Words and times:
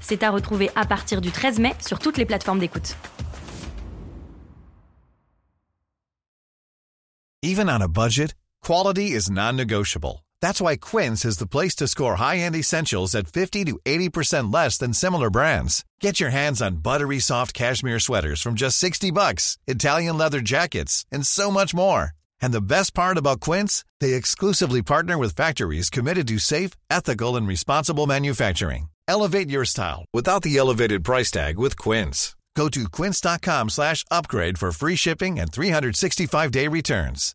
C'est 0.00 0.22
à 0.22 0.30
retrouver 0.30 0.70
à 0.74 0.84
partir 0.84 1.20
du 1.20 1.30
13 1.30 1.58
mai 1.58 1.74
sur 1.86 1.98
toutes 1.98 2.18
les 2.18 2.26
plateformes 2.26 2.58
d'écoute. 2.58 2.96
Even 7.42 7.70
on 7.70 7.80
a 7.80 7.88
budget, 7.88 8.34
quality 8.62 9.12
is 9.12 9.30
non-negotiable. 9.30 10.26
That's 10.42 10.60
why 10.60 10.76
Quince 10.76 11.24
is 11.24 11.38
the 11.38 11.46
place 11.46 11.74
to 11.76 11.86
score 11.88 12.16
high-end 12.16 12.54
essentials 12.54 13.14
at 13.14 13.28
50 13.28 13.64
to 13.64 13.78
80% 13.86 14.52
less 14.52 14.76
than 14.76 14.92
similar 14.92 15.30
brands. 15.30 15.84
Get 16.00 16.20
your 16.20 16.30
hands 16.30 16.60
on 16.60 16.82
buttery 16.82 17.18
soft 17.18 17.54
cashmere 17.54 17.98
sweaters 17.98 18.42
from 18.42 18.54
just 18.56 18.78
60 18.78 19.10
bucks, 19.10 19.58
Italian 19.66 20.18
leather 20.18 20.40
jackets, 20.40 21.06
and 21.10 21.26
so 21.26 21.50
much 21.50 21.74
more. 21.74 22.12
And 22.42 22.52
the 22.52 22.60
best 22.60 22.94
part 22.94 23.16
about 23.16 23.40
Quince, 23.40 23.84
they 24.00 24.12
exclusively 24.14 24.82
partner 24.82 25.16
with 25.16 25.34
factories 25.34 25.88
committed 25.88 26.28
to 26.28 26.38
safe, 26.38 26.72
ethical, 26.90 27.36
and 27.36 27.46
responsible 27.46 28.06
manufacturing. 28.06 28.88
Elevate 29.10 29.50
your 29.50 29.64
style 29.64 30.04
without 30.14 30.42
the 30.42 30.56
elevated 30.56 31.02
price 31.02 31.32
tag 31.32 31.58
with 31.58 31.76
Quince. 31.76 32.36
Go 32.54 32.68
to 32.68 32.88
quince.com 32.88 33.68
slash 33.68 34.04
upgrade 34.08 34.56
for 34.56 34.70
free 34.70 34.94
shipping 34.94 35.40
and 35.40 35.50
365-day 35.50 36.68
returns. 36.68 37.34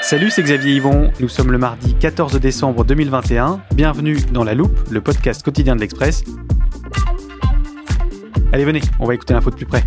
Salut, 0.00 0.30
c'est 0.30 0.44
Xavier 0.44 0.76
Yvon. 0.76 1.10
Nous 1.18 1.28
sommes 1.28 1.50
le 1.50 1.58
mardi 1.58 1.96
14 1.96 2.38
décembre 2.38 2.84
2021. 2.84 3.62
Bienvenue 3.74 4.18
dans 4.30 4.44
La 4.44 4.54
Loupe, 4.54 4.78
le 4.92 5.00
podcast 5.00 5.42
quotidien 5.42 5.74
de 5.74 5.80
l'Express. 5.80 6.22
Allez, 8.52 8.64
venez, 8.64 8.82
on 9.00 9.06
va 9.06 9.14
écouter 9.14 9.34
l'info 9.34 9.50
de 9.50 9.56
plus 9.56 9.66
près. 9.66 9.82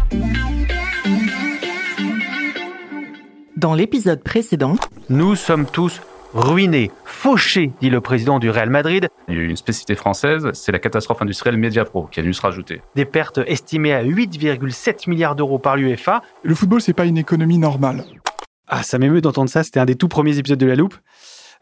Dans 3.59 3.73
l'épisode 3.73 4.23
précédent, 4.23 4.75
Nous 5.09 5.35
sommes 5.35 5.65
tous 5.65 6.02
ruinés, 6.33 6.91
fauchés, 7.03 7.73
dit 7.81 7.89
le 7.89 7.99
président 7.99 8.39
du 8.39 8.49
Real 8.49 8.69
Madrid. 8.69 9.09
Il 9.27 9.35
y 9.35 9.38
a 9.38 9.41
eu 9.41 9.49
une 9.49 9.57
spécificité 9.57 9.95
française, 9.95 10.49
c'est 10.53 10.71
la 10.71 10.79
catastrophe 10.79 11.21
industrielle 11.21 11.57
Mediapro 11.57 12.07
qui 12.09 12.21
a 12.21 12.23
dû 12.23 12.33
se 12.33 12.41
rajouter. 12.41 12.81
Des 12.95 13.03
pertes 13.03 13.41
estimées 13.47 13.91
à 13.91 14.02
8,7 14.02 15.09
milliards 15.09 15.35
d'euros 15.35 15.59
par 15.59 15.75
l'UEFA. 15.75 16.21
Le 16.41 16.55
football, 16.55 16.80
c'est 16.80 16.93
pas 16.93 17.03
une 17.03 17.17
économie 17.17 17.57
normale. 17.57 18.05
Ah, 18.69 18.81
ça 18.81 18.97
m'émeut 18.97 19.19
d'entendre 19.19 19.49
ça, 19.49 19.61
c'était 19.61 19.81
un 19.81 19.85
des 19.85 19.95
tout 19.95 20.07
premiers 20.07 20.37
épisodes 20.37 20.57
de 20.57 20.65
La 20.65 20.75
Loupe. 20.75 20.95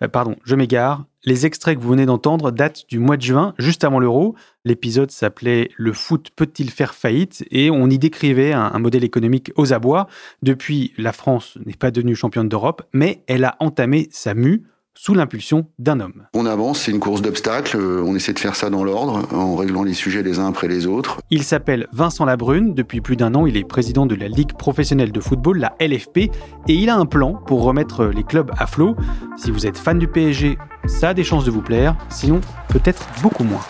Euh, 0.01 0.07
pardon, 0.07 0.35
je 0.43 0.55
m'égare. 0.55 1.05
Les 1.23 1.45
extraits 1.45 1.77
que 1.77 1.83
vous 1.83 1.89
venez 1.89 2.05
d'entendre 2.05 2.51
datent 2.51 2.85
du 2.87 2.99
mois 2.99 3.17
de 3.17 3.21
juin, 3.21 3.53
juste 3.57 3.83
avant 3.83 3.99
l'euro. 3.99 4.35
L'épisode 4.63 5.11
s'appelait 5.11 5.69
Le 5.75 5.93
foot 5.93 6.29
peut-il 6.35 6.69
faire 6.69 6.93
faillite? 6.93 7.45
Et 7.51 7.69
on 7.69 7.89
y 7.89 7.97
décrivait 7.97 8.53
un, 8.53 8.71
un 8.73 8.79
modèle 8.79 9.03
économique 9.03 9.51
aux 9.55 9.73
abois. 9.73 10.07
Depuis, 10.41 10.93
la 10.97 11.11
France 11.11 11.57
n'est 11.65 11.73
pas 11.73 11.91
devenue 11.91 12.15
championne 12.15 12.49
d'Europe, 12.49 12.83
mais 12.93 13.23
elle 13.27 13.43
a 13.43 13.55
entamé 13.59 14.07
sa 14.11 14.33
mue 14.33 14.63
sous 14.97 15.13
l'impulsion 15.13 15.67
d'un 15.79 15.99
homme. 15.99 16.23
On 16.33 16.45
avance, 16.45 16.81
c'est 16.81 16.91
une 16.91 16.99
course 16.99 17.21
d'obstacles, 17.21 17.77
euh, 17.77 18.03
on 18.03 18.15
essaie 18.15 18.33
de 18.33 18.39
faire 18.39 18.55
ça 18.55 18.69
dans 18.69 18.83
l'ordre, 18.83 19.27
en 19.33 19.55
réglant 19.55 19.83
les 19.83 19.93
sujets 19.93 20.23
les 20.23 20.39
uns 20.39 20.47
après 20.47 20.67
les 20.67 20.87
autres. 20.87 21.21
Il 21.29 21.43
s'appelle 21.43 21.87
Vincent 21.93 22.25
Labrune. 22.25 22.73
Depuis 22.73 23.01
plus 23.01 23.15
d'un 23.15 23.35
an, 23.35 23.45
il 23.45 23.57
est 23.57 23.63
président 23.63 24.05
de 24.05 24.15
la 24.15 24.27
Ligue 24.27 24.53
professionnelle 24.53 25.11
de 25.11 25.19
football, 25.19 25.59
la 25.59 25.75
LFP, 25.79 26.17
et 26.17 26.29
il 26.73 26.89
a 26.89 26.95
un 26.95 27.05
plan 27.05 27.33
pour 27.33 27.63
remettre 27.63 28.05
les 28.05 28.23
clubs 28.23 28.51
à 28.57 28.65
flot. 28.65 28.95
Si 29.37 29.51
vous 29.51 29.67
êtes 29.67 29.77
fan 29.77 29.99
du 29.99 30.07
PSG, 30.07 30.57
ça 30.87 31.09
a 31.09 31.13
des 31.13 31.23
chances 31.23 31.45
de 31.45 31.51
vous 31.51 31.61
plaire, 31.61 31.95
sinon 32.09 32.41
peut-être 32.69 33.07
beaucoup 33.21 33.43
moins. 33.43 33.61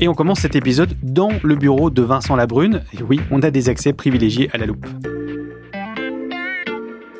Et 0.00 0.06
on 0.06 0.14
commence 0.14 0.40
cet 0.40 0.54
épisode 0.54 0.96
dans 1.02 1.30
le 1.42 1.56
bureau 1.56 1.90
de 1.90 2.02
Vincent 2.02 2.36
Labrune. 2.36 2.84
Et 2.92 3.02
oui, 3.02 3.20
on 3.32 3.42
a 3.42 3.50
des 3.50 3.68
accès 3.68 3.92
privilégiés 3.92 4.48
à 4.52 4.58
la 4.58 4.66
loupe. 4.66 4.86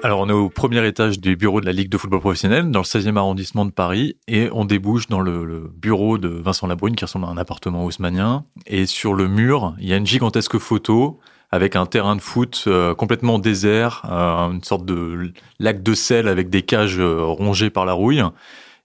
Alors, 0.04 0.20
on 0.20 0.28
est 0.28 0.32
au 0.32 0.48
premier 0.48 0.86
étage 0.86 1.18
du 1.18 1.34
bureau 1.34 1.60
de 1.60 1.66
la 1.66 1.72
Ligue 1.72 1.88
de 1.88 1.98
football 1.98 2.20
professionnel, 2.20 2.70
dans 2.70 2.78
le 2.78 2.84
16e 2.84 3.16
arrondissement 3.16 3.64
de 3.64 3.72
Paris, 3.72 4.16
et 4.28 4.48
on 4.52 4.64
débouche 4.64 5.08
dans 5.08 5.20
le, 5.20 5.68
bureau 5.76 6.18
de 6.18 6.28
Vincent 6.28 6.68
Labrune, 6.68 6.94
qui 6.94 7.04
ressemble 7.04 7.24
à 7.24 7.28
un 7.30 7.36
appartement 7.36 7.84
haussmanien. 7.84 8.44
Et 8.68 8.86
sur 8.86 9.12
le 9.12 9.26
mur, 9.26 9.74
il 9.80 9.88
y 9.88 9.92
a 9.92 9.96
une 9.96 10.06
gigantesque 10.06 10.58
photo 10.58 11.18
avec 11.50 11.74
un 11.74 11.84
terrain 11.84 12.14
de 12.14 12.20
foot 12.20 12.64
euh, 12.68 12.94
complètement 12.94 13.40
désert, 13.40 14.02
euh, 14.08 14.52
une 14.52 14.62
sorte 14.62 14.84
de 14.84 15.32
lac 15.58 15.82
de 15.82 15.94
sel 15.94 16.28
avec 16.28 16.48
des 16.48 16.62
cages 16.62 17.00
euh, 17.00 17.24
rongées 17.24 17.70
par 17.70 17.86
la 17.86 17.92
rouille. 17.94 18.22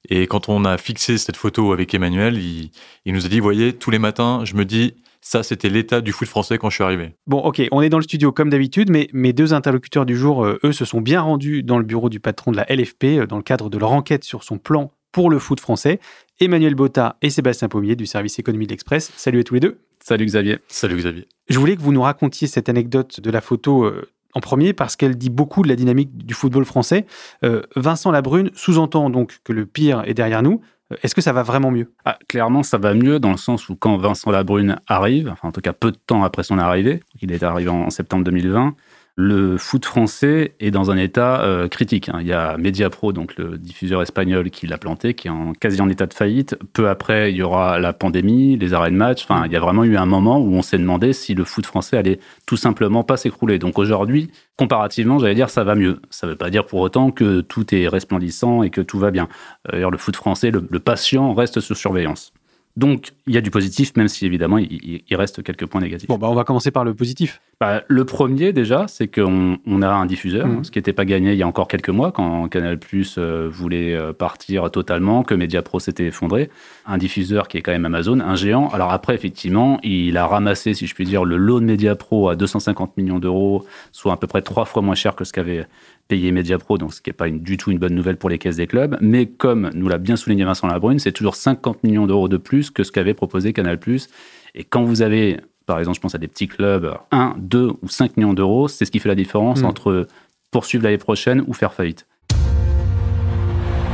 Et 0.10 0.28
quand 0.28 0.50
on 0.50 0.66
a 0.66 0.78
fixé 0.78 1.18
cette 1.18 1.38
photo 1.38 1.72
avec 1.72 1.94
Emmanuel, 1.94 2.38
il, 2.38 2.72
il 3.06 3.14
nous 3.14 3.26
a 3.26 3.30
dit, 3.30 3.40
voyez, 3.40 3.74
tous 3.74 3.92
les 3.92 4.00
matins, 4.00 4.44
je 4.44 4.56
me 4.56 4.66
dis, 4.66 4.96
ça, 5.24 5.42
c'était 5.42 5.70
l'état 5.70 6.02
du 6.02 6.12
foot 6.12 6.28
français 6.28 6.58
quand 6.58 6.70
je 6.70 6.76
suis 6.76 6.84
arrivé. 6.84 7.14
Bon, 7.28 7.40
ok, 7.40 7.62
on 7.72 7.82
est 7.82 7.88
dans 7.88 7.98
le 7.98 8.04
studio 8.04 8.34
comme 8.34 8.50
d'habitude, 8.50 8.90
mais 8.90 9.08
mes 9.14 9.32
deux 9.32 9.54
interlocuteurs 9.54 10.06
du 10.06 10.18
jour, 10.18 10.44
euh, 10.44 10.60
eux, 10.66 10.74
se 10.74 10.84
sont 10.84 11.00
bien 11.00 11.22
rendus 11.22 11.64
dans 11.64 11.78
le 11.78 11.86
bureau 11.86 12.10
du 12.10 12.20
patron 12.20 12.52
de 12.52 12.58
la 12.58 12.66
LFP 12.70 13.04
euh, 13.06 13.26
dans 13.26 13.38
le 13.38 13.44
cadre 13.44 13.70
de 13.70 13.78
leur 13.78 13.94
enquête 13.94 14.26
sur 14.26 14.44
son 14.44 14.58
plan 14.58 14.92
pour 15.14 15.30
le 15.30 15.40
foot 15.40 15.62
français. 15.62 16.02
Emmanuel 16.42 16.76
Botta 16.76 17.16
et 17.22 17.30
Sébastien 17.30 17.70
Pommier 17.70 17.96
du 17.96 18.06
service 18.06 18.38
économie 18.38 18.66
de 18.66 18.72
l'Express. 18.72 19.14
Salut 19.16 19.40
à 19.40 19.44
tous 19.44 19.54
les 19.54 19.60
deux. 19.62 19.80
Salut 20.04 20.26
Xavier. 20.26 20.58
Salut 20.68 20.98
Xavier. 20.98 21.26
Je 21.48 21.58
voulais 21.58 21.78
que 21.78 21.82
vous 21.82 21.94
nous 21.94 22.02
racontiez 22.02 22.48
cette 22.48 22.68
anecdote 22.68 23.22
de 23.22 23.32
la 23.32 23.40
photo 23.40 23.86
euh, 23.86 24.10
en 24.34 24.40
premier 24.40 24.74
parce 24.74 24.96
qu'elle 24.96 25.18
dit 25.18 25.30
beaucoup 25.30 25.62
de 25.62 25.68
la 25.68 25.76
dynamique 25.76 26.16
du 26.18 26.34
football 26.34 26.66
français. 26.66 27.06
Euh, 27.44 27.62
Vincent 27.76 28.12
Labrune 28.12 28.50
sous-entend 28.54 29.10
donc 29.10 29.40
que 29.44 29.54
le 29.54 29.66
pire 29.66 30.04
est 30.06 30.14
derrière 30.14 30.44
nous. 30.44 30.62
Euh, 30.92 30.96
Est-ce 31.04 31.16
que 31.16 31.22
ça 31.22 31.34
va 31.34 31.44
vraiment 31.44 31.72
mieux? 31.72 31.92
Ah, 32.06 32.18
clairement, 32.28 32.64
ça 32.64 32.78
va 32.78 32.94
mieux 32.94 33.20
dans 33.20 33.32
le 33.32 33.38
sens 33.38 33.70
où 33.70 33.76
quand 33.76 33.98
Vincent 33.98 34.32
Labrune 34.32 34.78
arrive, 34.88 35.30
enfin 35.30 35.50
en 35.50 35.52
tout 35.52 35.62
cas 35.62 35.74
peu 35.74 35.92
de 35.92 35.98
temps 35.98 36.24
après 36.24 36.44
son 36.44 36.58
arrivée, 36.58 37.02
il 37.22 37.32
est 37.32 37.44
arrivé 37.44 37.70
en 37.70 37.90
septembre 37.90 38.24
2020, 38.24 38.76
le 39.16 39.58
foot 39.60 39.86
français 39.86 40.56
est 40.60 40.72
dans 40.72 40.90
un 40.90 40.98
état 40.98 41.44
euh, 41.44 41.68
critique. 41.68 42.10
hein. 42.10 42.18
Il 42.22 42.28
y 42.28 42.34
a 42.34 42.58
Mediapro, 42.58 43.14
donc 43.14 43.38
le 43.38 43.60
diffuseur 43.60 44.02
espagnol 44.02 44.50
qui 44.50 44.66
l'a 44.66 44.80
planté, 44.80 45.14
qui 45.14 45.28
est 45.28 45.32
en 45.32 45.54
quasi 45.54 45.80
en 45.82 45.90
état 45.90 46.08
de 46.08 46.14
faillite. 46.16 46.58
Peu 46.74 46.90
après, 46.90 47.32
il 47.32 47.38
y 47.38 47.44
aura 47.44 47.78
la 47.80 47.94
pandémie, 47.94 48.58
les 48.58 48.74
arrêts 48.74 48.90
de 48.90 48.96
match. 48.96 49.24
Enfin, 49.24 49.46
il 49.46 49.52
y 49.52 49.56
a 49.56 49.60
vraiment 49.60 49.84
eu 49.84 49.98
un 49.98 50.08
moment 50.08 50.40
où 50.40 50.54
on 50.56 50.64
s'est 50.64 50.80
demandé 50.80 51.14
si 51.14 51.36
le 51.36 51.44
foot 51.44 51.66
français 51.68 51.98
allait 51.98 52.20
tout 52.48 52.58
simplement 52.58 53.04
pas 53.04 53.18
s'écrouler. 53.18 53.60
Donc 53.60 53.78
aujourd'hui, 53.78 54.32
comparativement, 54.58 55.20
j'allais 55.20 55.36
dire 55.36 55.52
ça 55.52 55.64
va 55.64 55.76
mieux. 55.76 56.02
Ça 56.10 56.26
ne 56.26 56.32
veut 56.32 56.38
pas 56.38 56.50
dire 56.50 56.66
pour 56.66 56.80
autant 56.80 57.12
que 57.12 57.42
tout 57.42 57.76
est 57.76 57.88
resplendissant 57.88 58.64
et 58.64 58.72
que 58.72 58.82
tout 58.82 58.98
va 58.98 59.12
bien. 59.12 59.28
D'ailleurs, 59.72 59.92
le 59.92 59.98
foot 60.00 60.16
français, 60.16 60.50
le, 60.50 60.68
le 60.68 60.80
patient 60.80 61.34
reste 61.36 61.60
sous 61.60 61.76
surveillance. 61.76 62.34
Donc, 62.76 63.12
il 63.28 63.36
y 63.36 63.38
a 63.38 63.42
du 63.42 63.52
positif, 63.52 63.96
même 63.96 64.08
si 64.08 64.26
évidemment, 64.26 64.58
il, 64.58 65.04
reste 65.12 65.44
quelques 65.44 65.68
points 65.68 65.80
négatifs. 65.82 66.08
Bon, 66.08 66.18
bah, 66.18 66.28
on 66.30 66.34
va 66.34 66.44
commencer 66.44 66.72
par 66.72 66.84
le 66.84 66.96
positif. 66.96 67.40
Bah, 67.62 67.84
le 67.88 68.04
premier, 68.04 68.52
déjà, 68.52 68.88
c'est 68.88 69.08
qu'on 69.08 69.60
on 69.68 69.82
a 69.84 69.88
un 69.90 70.08
diffuseur, 70.08 70.48
Mhm. 70.48 70.64
ce 70.64 70.72
qui 70.72 70.80
n'était 70.80 70.92
pas 70.92 71.06
gagné 71.06 71.34
il 71.34 71.38
y 71.38 71.44
a 71.44 71.48
encore 71.48 71.68
quelques 71.68 71.90
mois, 71.90 72.12
quand 72.12 72.48
Canal 72.50 72.80
Plus 72.80 73.20
voulait 73.20 73.94
euh, 73.94 74.12
partir 74.12 74.72
totalement, 74.72 75.22
que 75.22 75.36
Mediapro 75.36 75.80
s'était 75.80 76.08
effondré. 76.08 76.50
Un 76.88 76.98
diffuseur 76.98 77.48
qui 77.48 77.58
est 77.58 77.62
quand 77.62 77.72
même 77.72 77.86
Amazon, 77.86 78.20
un 78.20 78.36
géant. 78.36 78.70
Alors 78.70 78.92
après, 78.92 79.14
effectivement, 79.14 79.80
il 79.84 80.18
a 80.18 80.26
ramassé, 80.26 80.74
si 80.74 80.88
je 80.88 80.96
puis 80.96 81.06
dire, 81.06 81.26
le 81.26 81.38
lot 81.38 81.60
de 81.60 81.66
Mediapro 81.66 82.28
à 82.30 82.36
250 82.36 82.98
millions 82.98 83.20
d'euros, 83.20 83.66
soit 83.92 84.14
à 84.14 84.18
peu 84.18 84.26
près 84.26 84.42
trois 84.42 84.66
fois 84.66 84.82
moins 84.82 84.96
cher 84.96 85.16
que 85.16 85.26
ce 85.26 85.32
qu'avait 85.32 85.68
payé 86.08 86.32
Mediapro, 86.32 86.78
donc 86.78 86.94
ce 86.94 87.02
qui 87.02 87.10
n'est 87.10 87.14
pas 87.16 87.28
une- 87.28 87.40
du 87.42 87.58
tout 87.58 87.72
une 87.72 87.80
bonne 87.80 87.96
nouvelle 87.96 88.18
pour 88.18 88.30
les 88.30 88.38
caisses 88.38 88.58
des 88.58 88.68
clubs. 88.68 88.98
Mais 89.02 89.26
comme 89.26 89.70
nous 89.74 89.88
l'a 89.88 89.98
bien 89.98 90.16
souligné 90.16 90.44
Vincent 90.44 90.68
Labrune, 90.68 91.00
c'est 91.00 91.12
toujours 91.12 91.36
50 91.36 91.84
millions 91.84 92.06
d'euros 92.08 92.28
de 92.28 92.38
plus 92.38 92.70
que 92.72 92.84
ce 92.84 92.92
qu'avait 92.92 93.14
proposé 93.14 93.54
Canal 93.54 93.80
Plus. 93.80 94.10
Et 94.56 94.64
quand 94.64 94.84
vous 94.84 95.02
avez, 95.02 95.40
par 95.66 95.80
exemple, 95.80 95.96
je 95.96 96.02
pense 96.02 96.16
à 96.16 96.18
des 96.18 96.28
petits 96.28 96.48
clubs, 96.48 96.94
1, 97.12 97.36
2 97.40 97.72
ou 97.82 97.88
5 97.88 98.18
millions 98.18 98.34
d'euros, 98.34 98.68
c'est 98.68 98.86
ce 98.86 98.92
qui 98.92 99.00
fait 99.00 99.10
la 99.10 99.16
différence 99.16 99.62
Mm. 99.62 99.66
entre 99.66 100.08
poursuivre 100.52 100.84
l'année 100.84 100.98
prochaine 100.98 101.44
ou 101.48 101.54
faire 101.54 101.74
faillite. 101.74 102.06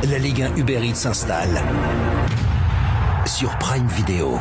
La 0.10 0.18
Ligue 0.18 0.42
1 0.42 0.56
Uber 0.58 0.80
Eats 0.84 0.96
s'installe 0.96 1.62
sur 3.26 3.50
Prime 3.60 3.88
Video. 3.88 4.40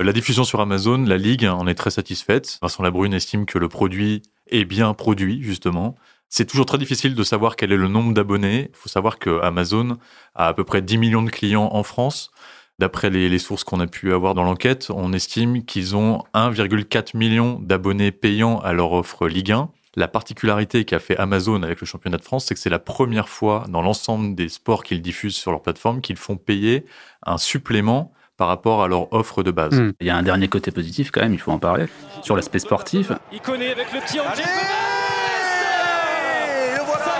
La 0.00 0.12
diffusion 0.12 0.44
sur 0.44 0.60
Amazon, 0.60 1.04
la 1.04 1.16
Ligue 1.16 1.46
en 1.46 1.66
est 1.66 1.74
très 1.74 1.90
satisfaite. 1.90 2.58
Vincent 2.62 2.82
Labrune 2.82 3.14
estime 3.14 3.46
que 3.46 3.58
le 3.58 3.68
produit 3.68 4.22
est 4.48 4.64
bien 4.64 4.94
produit, 4.94 5.42
justement. 5.42 5.94
C'est 6.28 6.46
toujours 6.46 6.66
très 6.66 6.78
difficile 6.78 7.14
de 7.14 7.22
savoir 7.22 7.56
quel 7.56 7.70
est 7.72 7.76
le 7.76 7.88
nombre 7.88 8.14
d'abonnés. 8.14 8.70
Il 8.70 8.76
faut 8.76 8.88
savoir 8.88 9.18
que 9.18 9.40
Amazon 9.42 9.98
a 10.34 10.48
à 10.48 10.54
peu 10.54 10.64
près 10.64 10.80
10 10.80 10.98
millions 10.98 11.22
de 11.22 11.30
clients 11.30 11.68
en 11.72 11.82
France. 11.82 12.30
D'après 12.78 13.10
les, 13.10 13.28
les 13.28 13.38
sources 13.38 13.62
qu'on 13.62 13.80
a 13.80 13.86
pu 13.86 14.12
avoir 14.14 14.34
dans 14.34 14.42
l'enquête, 14.42 14.88
on 14.90 15.12
estime 15.12 15.64
qu'ils 15.64 15.96
ont 15.96 16.24
1,4 16.34 17.16
million 17.16 17.58
d'abonnés 17.60 18.10
payants 18.10 18.58
à 18.60 18.72
leur 18.72 18.92
offre 18.92 19.28
Ligue 19.28 19.52
1. 19.52 19.70
La 19.96 20.08
particularité 20.08 20.84
qu'a 20.84 21.00
fait 21.00 21.16
Amazon 21.16 21.62
avec 21.62 21.80
le 21.80 21.86
championnat 21.86 22.16
de 22.16 22.22
France, 22.22 22.46
c'est 22.46 22.54
que 22.54 22.60
c'est 22.60 22.70
la 22.70 22.78
première 22.78 23.28
fois 23.28 23.64
dans 23.68 23.82
l'ensemble 23.82 24.34
des 24.34 24.48
sports 24.48 24.84
qu'ils 24.84 25.02
diffusent 25.02 25.36
sur 25.36 25.50
leur 25.50 25.62
plateforme 25.62 26.00
qu'ils 26.00 26.16
font 26.16 26.36
payer 26.36 26.86
un 27.26 27.38
supplément 27.38 28.12
par 28.40 28.48
rapport 28.48 28.82
à 28.82 28.88
leur 28.88 29.12
offre 29.12 29.42
de 29.42 29.50
base. 29.50 29.78
Il 30.00 30.06
y 30.06 30.08
a 30.08 30.16
un 30.16 30.22
dernier 30.22 30.48
côté 30.48 30.70
positif 30.70 31.10
quand 31.10 31.20
même, 31.20 31.34
il 31.34 31.38
faut 31.38 31.52
en 31.52 31.58
parler, 31.58 31.84
sur 32.22 32.36
l'aspect 32.36 32.58
sportif. 32.58 33.12
Il 33.30 33.40
connaît 33.40 33.70
avec 33.70 33.92
le 33.92 34.00
petit 34.00 34.18
Angel 34.18 34.42
Ça 34.42 34.46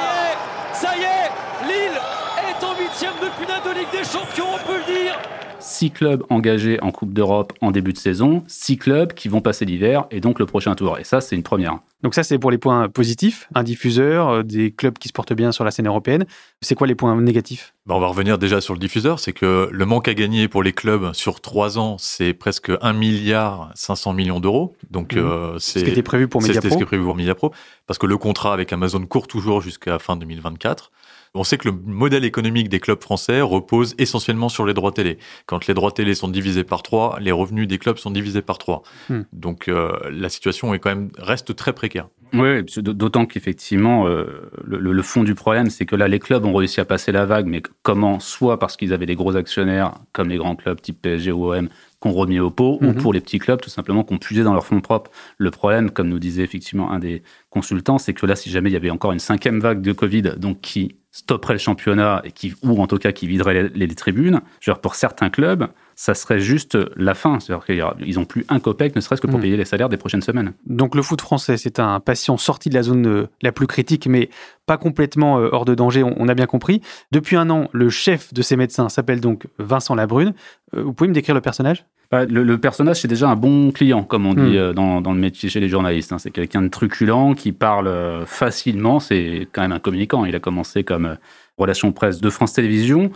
y 0.01 0.23
est, 0.23 0.73
ça 0.73 0.97
y 0.97 1.03
est, 1.03 1.69
Lille 1.69 2.01
est 2.49 2.65
en 2.65 2.75
huitième 2.75 3.13
de 3.21 3.29
finale 3.39 3.61
de 3.67 3.79
Ligue 3.81 3.91
des 3.93 4.03
Champions, 4.03 4.47
on 4.55 4.67
peut 4.67 4.79
le 4.79 4.85
dire. 4.95 5.19
Six 5.61 5.91
clubs 5.91 6.25
engagés 6.31 6.81
en 6.83 6.91
Coupe 6.91 7.13
d'Europe 7.13 7.53
en 7.61 7.71
début 7.71 7.93
de 7.93 7.99
saison, 7.99 8.43
six 8.47 8.79
clubs 8.79 9.13
qui 9.13 9.29
vont 9.29 9.41
passer 9.43 9.65
l'hiver 9.67 10.07
et 10.11 10.21
donc 10.21 10.39
le 10.39 10.47
prochain 10.47 10.75
tour. 10.75 10.99
Et 10.99 11.05
ça, 11.05 11.21
c'est 11.21 11.37
une 11.37 11.43
première. 11.43 11.79
Donc 12.03 12.15
ça, 12.15 12.23
c'est 12.23 12.39
pour 12.39 12.51
les 12.51 12.57
points 12.57 12.89
positifs. 12.89 13.47
Un 13.55 13.63
diffuseur, 13.63 14.29
euh, 14.31 14.43
des 14.43 14.71
clubs 14.73 14.97
qui 14.97 15.09
se 15.09 15.13
portent 15.13 15.35
bien 15.35 15.53
sur 15.53 15.65
la 15.65 15.71
scène 15.71 15.87
européenne. 15.87 16.25
C'est 16.63 16.75
quoi 16.75 16.87
les 16.87 16.95
points 16.95 17.15
négatifs? 17.21 17.75
Bah, 17.85 17.95
on 17.95 18.01
va 18.01 18.07
revenir 18.07 18.39
déjà 18.39 18.63
sur 18.63 18.73
le 18.73 18.81
diffuseur, 18.81 19.19
c'est 19.21 19.35
que 19.35 19.69
le 19.71 19.85
manque 19.85 20.09
à 20.09 20.15
gagner 20.15 20.49
pour 20.49 20.63
les 20.63 20.73
clubs 20.73 21.13
sur 21.13 21.41
trois 21.43 21.79
ans, 21.79 21.97
c'est 21.99 22.33
presque 22.33 22.73
1 22.81 22.93
milliard 22.95 23.71
500 23.75 24.15
millions 24.15 24.41
d'euros. 24.41 24.75
Donc 24.91 25.15
Mhm. 25.15 25.19
euh, 25.23 25.59
Ce 25.59 25.79
c'est 25.79 25.85
qui 25.85 25.91
était 25.91 26.03
prévu 26.03 26.27
pour 26.27 26.41
C'était 26.41 26.55
Mediapro. 26.55 26.71
ce 26.71 26.77
qui 26.79 26.83
est 26.83 26.87
prévu 26.87 27.05
pour 27.05 27.17
Mediapro, 27.17 27.53
parce 27.87 27.99
que 27.99 28.07
le 28.07 28.17
contrat 28.17 28.55
avec 28.55 28.73
Amazon 28.73 29.05
court 29.05 29.27
toujours 29.27 29.61
jusqu'à 29.61 29.99
fin 29.99 30.17
2024. 30.17 30.91
On 31.35 31.45
sait 31.45 31.59
que 31.59 31.69
le 31.69 31.75
modèle 31.85 32.25
économique 32.25 32.69
des 32.69 32.81
clubs 32.81 33.01
français 33.01 33.41
repose 33.41 33.95
essentiellement 33.99 34.49
sur 34.49 34.67
les 34.67 34.75
droits 34.75 34.91
télé. 34.91 35.19
Quand 35.47 35.67
les 35.69 35.75
droits 35.75 35.93
télé 35.93 36.15
sont 36.15 36.27
divisés 36.27 36.65
par 36.65 36.83
trois, 36.83 37.19
les 37.21 37.31
revenus 37.31 37.69
des 37.69 37.79
clubs 37.79 37.99
sont 37.99 38.11
divisés 38.11 38.43
par 38.43 38.59
trois. 38.59 38.83
Hmm. 39.09 39.21
Donc 39.33 39.69
euh, 39.69 39.93
la 40.11 40.29
situation 40.29 40.75
est 40.75 40.81
quand 40.81 40.91
même 40.91 41.11
reste 41.19 41.55
très 41.55 41.73
précaire. 41.73 42.09
Oui, 42.33 42.65
d'autant 42.79 43.27
qu'effectivement, 43.27 44.07
euh, 44.07 44.51
le, 44.65 45.03
fond 45.03 45.25
du 45.25 45.35
problème, 45.35 45.69
c'est 45.69 45.87
que 45.87 45.97
là, 45.97 46.07
les 46.07 46.21
clubs 46.21 46.45
ont 46.45 46.55
réussi 46.55 46.81
à 46.81 46.85
passer 46.85 47.11
la 47.11 47.27
vague, 47.27 47.47
mais 47.47 47.61
comment? 47.83 48.21
Soit 48.21 48.59
parce 48.59 48.77
qu'ils 48.77 48.93
avaient 48.93 49.07
des 49.07 49.17
gros 49.17 49.37
actionnaires, 49.37 49.95
comme 50.13 50.29
les 50.29 50.37
grands 50.37 50.55
clubs 50.55 50.81
type 50.81 51.01
PSG 51.03 51.33
ou 51.33 51.53
OM, 51.53 51.69
qu'on 51.99 52.13
remis 52.13 52.39
au 52.39 52.51
pot, 52.51 52.79
ou 52.81 52.87
Mhm. 52.87 52.95
pour 52.95 53.13
les 53.13 53.21
petits 53.21 53.41
clubs, 53.41 53.61
tout 53.61 53.71
simplement, 53.71 54.05
qu'on 54.05 54.19
puisé 54.19 54.43
dans 54.45 54.55
leurs 54.55 54.67
fonds 54.67 54.81
propres. 54.81 55.11
Le 55.39 55.51
problème, 55.51 55.91
comme 55.91 56.09
nous 56.09 56.21
disait 56.21 56.43
effectivement 56.43 56.93
un 56.93 56.99
des 56.99 57.23
consultants, 57.51 57.99
c'est 57.99 58.15
que 58.15 58.25
là, 58.27 58.37
si 58.37 58.49
jamais 58.49 58.71
il 58.71 58.75
y 58.75 58.77
avait 58.77 58.91
encore 58.91 59.13
une 59.13 59.19
cinquième 59.19 59.59
vague 59.61 59.83
de 59.83 59.93
Covid, 59.93 60.35
donc 60.39 60.61
qui 60.61 60.95
stopperait 61.13 61.55
le 61.55 61.59
championnat, 61.59 62.23
et 62.25 62.31
qui, 62.33 62.55
ou 62.63 62.81
en 62.81 62.87
tout 62.87 62.99
cas 62.99 63.13
qui 63.13 63.27
viderait 63.27 63.69
les, 63.75 63.87
les 63.87 63.95
tribunes, 63.95 64.41
genre 64.61 64.81
pour 64.81 64.95
certains 64.95 65.29
clubs, 65.31 65.67
ça 65.97 66.15
serait 66.15 66.39
juste 66.41 66.79
la 66.97 67.15
fin. 67.15 67.41
C'est-à-dire 67.41 67.65
qu'ils 68.03 68.15
n'ont 68.17 68.25
plus 68.25 68.47
un 68.49 68.61
copec, 68.61 68.95
ne 68.97 69.01
serait-ce 69.01 69.21
que 69.21 69.27
pour 69.27 69.39
Mhm. 69.39 69.43
payer 69.43 69.57
les 69.57 69.65
salaires 69.65 69.89
des 69.89 69.97
prochaines 69.97 70.23
semaines. 70.23 70.53
Donc 70.67 70.95
le 70.95 71.03
foot 71.03 71.21
français, 71.21 71.57
c'est 71.57 71.79
un 71.81 72.01
patient 72.01 72.37
sorti 72.37 72.69
de 72.71 72.75
la 72.75 72.83
zone 72.83 73.07
euh, 73.07 73.27
la 73.43 73.53
plus 73.53 73.67
critique, 73.67 74.07
mais 74.07 74.31
pas 74.67 74.79
complètement 74.79 75.39
euh, 75.41 75.49
hors 75.53 75.65
de 75.65 75.75
danger, 75.75 76.03
on, 76.03 76.15
on 76.17 76.29
a 76.29 76.35
bien 76.35 76.47
compris. 76.47 76.81
Depuis 77.13 77.37
un 77.37 77.51
an, 77.51 77.69
le 77.73 77.91
chef 77.91 78.33
de 78.33 78.41
ces 78.43 78.57
médecins 78.57 78.89
s'appelle 78.89 79.21
donc 79.21 79.47
Vincent 79.59 79.95
Labrune. 79.95 80.33
Euh, 80.75 80.83
vous 80.83 80.93
pouvez 80.93 81.09
me 81.09 81.15
décrire 81.15 81.35
le 81.35 81.41
personnage? 81.41 81.85
Le, 82.13 82.43
le 82.43 82.59
personnage, 82.59 83.01
c'est 83.03 83.09
déjà 83.09 83.29
un 83.29 83.37
bon 83.37 83.71
client, 83.71 84.03
comme 84.03 84.27
on 84.27 84.35
dit 84.35 84.41
Hmm. 84.41 84.57
euh, 84.57 84.73
dans, 84.73 85.01
dans 85.01 85.13
le 85.13 85.19
métier 85.21 85.49
chez 85.49 85.61
les 85.61 85.69
journalistes. 85.69 86.13
hein. 86.13 86.19
C'est 86.19 86.33
quelqu'un 86.33 86.63
de 86.63 86.69
truculent 86.69 87.35
qui 87.37 87.53
parle 87.53 87.87
euh, 87.87 88.27
facilement. 88.27 88.99
C'est 88.99 89.47
quand 89.53 89.63
même 89.63 89.73
un 89.73 89.79
communicant. 89.79 90.25
Il 90.25 90.35
a 90.35 90.41
commencé 90.41 90.83
comme 90.83 91.07
euh, 91.07 91.15
relation 91.57 91.93
presse 91.93 92.21
de 92.21 92.29
France 92.31 92.53
Télévisions. 92.55 93.11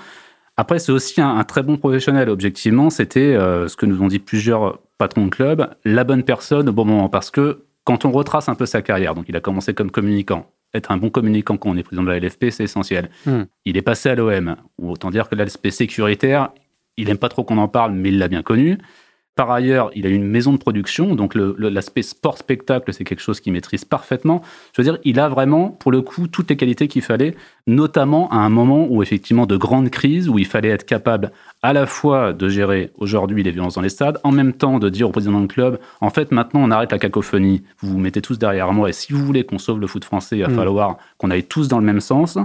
Après, 0.57 0.79
c'est 0.79 0.93
aussi 0.93 1.21
un, 1.21 1.37
un 1.37 1.43
très 1.45 1.65
bon 1.65 1.77
professionnel. 1.77 2.29
Objectivement, 2.29 2.89
c'était 2.89 3.35
euh, 3.35 3.67
ce 3.67 3.75
que 3.77 3.87
nous 3.87 4.01
ont 4.01 4.07
dit 4.07 4.21
plusieurs 4.21 4.79
patrons 4.99 5.25
de 5.27 5.31
club, 5.31 5.69
la 5.85 6.05
bonne 6.05 6.23
personne 6.23 6.69
au 6.69 6.73
bon 6.73 6.85
moment. 6.85 7.09
Parce 7.09 7.33
que 7.33 7.65
quand 7.83 8.05
on 8.05 8.13
retrace 8.13 8.49
un 8.49 8.55
peu 8.55 8.65
sa 8.65 8.81
carrière, 8.81 9.17
donc 9.17 9.25
il 9.29 9.35
a 9.35 9.41
commencé 9.41 9.75
comme 9.75 9.91
communicant. 9.91 10.47
Être 10.73 10.93
un 10.93 10.97
bon 10.97 11.11
communicant 11.11 11.57
quand 11.57 11.71
on 11.71 11.77
est 11.77 11.83
président 11.83 12.05
de 12.05 12.11
la 12.11 12.19
LFP, 12.21 12.51
c'est 12.51 12.65
essentiel. 12.65 13.11
Hmm. 13.27 13.43
Il 13.65 13.77
est 13.77 13.83
passé 13.83 14.09
à 14.11 14.15
l'OM. 14.15 14.55
Autant 14.81 15.11
dire 15.11 15.29
que 15.29 15.35
l'aspect 15.35 15.71
sécuritaire, 15.73 16.51
il 16.97 17.11
aime 17.11 17.19
pas 17.19 17.29
trop 17.29 17.45
qu'on 17.45 17.59
en 17.59 17.69
parle, 17.69 17.93
mais 17.93 18.11
il 18.11 18.19
l'a 18.19 18.29
bien 18.29 18.43
connu. 18.43 18.79
Par 19.37 19.51
ailleurs, 19.51 19.91
il 19.97 20.07
a 20.07 20.11
une 20.11 20.23
maison 20.23 20.53
de 20.53 20.59
production, 20.59 21.17
donc 21.17 21.35
l'aspect 21.35 22.03
sport-spectacle, 22.03 22.93
c'est 22.93 23.03
quelque 23.03 23.23
chose 23.23 23.41
qu'il 23.41 23.53
maîtrise 23.53 23.85
parfaitement. 23.85 24.43
Je 24.73 24.81
veux 24.81 24.85
dire, 24.85 25.01
il 25.03 25.19
a 25.19 25.29
vraiment, 25.29 25.71
pour 25.71 25.91
le 25.91 26.03
coup, 26.03 26.29
toutes 26.29 26.51
les 26.51 26.57
qualités 26.57 26.87
qu'il 26.87 27.03
fallait, 27.03 27.35
notamment 27.67 28.31
à 28.31 28.37
un 28.37 28.49
moment 28.49 28.87
où, 28.89 29.03
effectivement, 29.03 29.47
de 29.47 29.57
grandes 29.57 29.91
crises, 29.91 30.29
où 30.29 30.39
il 30.39 30.47
fallait 30.47 30.69
être 30.69 30.87
capable 30.87 31.33
à 31.65 31.73
la 31.73 31.87
fois 31.87 32.35
de 32.35 32.47
gérer 32.51 32.91
aujourd'hui 32.99 33.43
les 33.43 33.51
violences 33.51 33.77
dans 33.77 33.81
les 33.81 33.89
stades, 33.89 34.21
en 34.23 34.33
même 34.33 34.53
temps 34.53 34.79
de 34.79 34.91
dire 34.91 35.09
au 35.09 35.13
président 35.13 35.41
du 35.41 35.47
club, 35.49 35.79
en 36.03 36.11
fait, 36.11 36.31
maintenant, 36.31 36.61
on 36.63 36.71
arrête 36.71 36.93
la 36.93 36.99
cacophonie, 36.99 37.63
vous 37.81 37.89
vous 37.93 37.99
mettez 37.99 38.21
tous 38.21 38.39
derrière 38.39 38.71
moi, 38.75 38.91
et 38.91 38.93
si 38.93 39.15
vous 39.15 39.25
voulez 39.25 39.45
qu'on 39.45 39.59
sauve 39.59 39.81
le 39.81 39.87
foot 39.87 40.05
français, 40.05 40.37
il 40.37 40.43
va 40.43 40.49
Mm. 40.49 40.57
falloir 40.57 40.97
qu'on 41.17 41.31
aille 41.31 41.45
tous 41.45 41.67
dans 41.69 41.79
le 41.79 41.87
même 41.87 42.01
sens. 42.03 42.37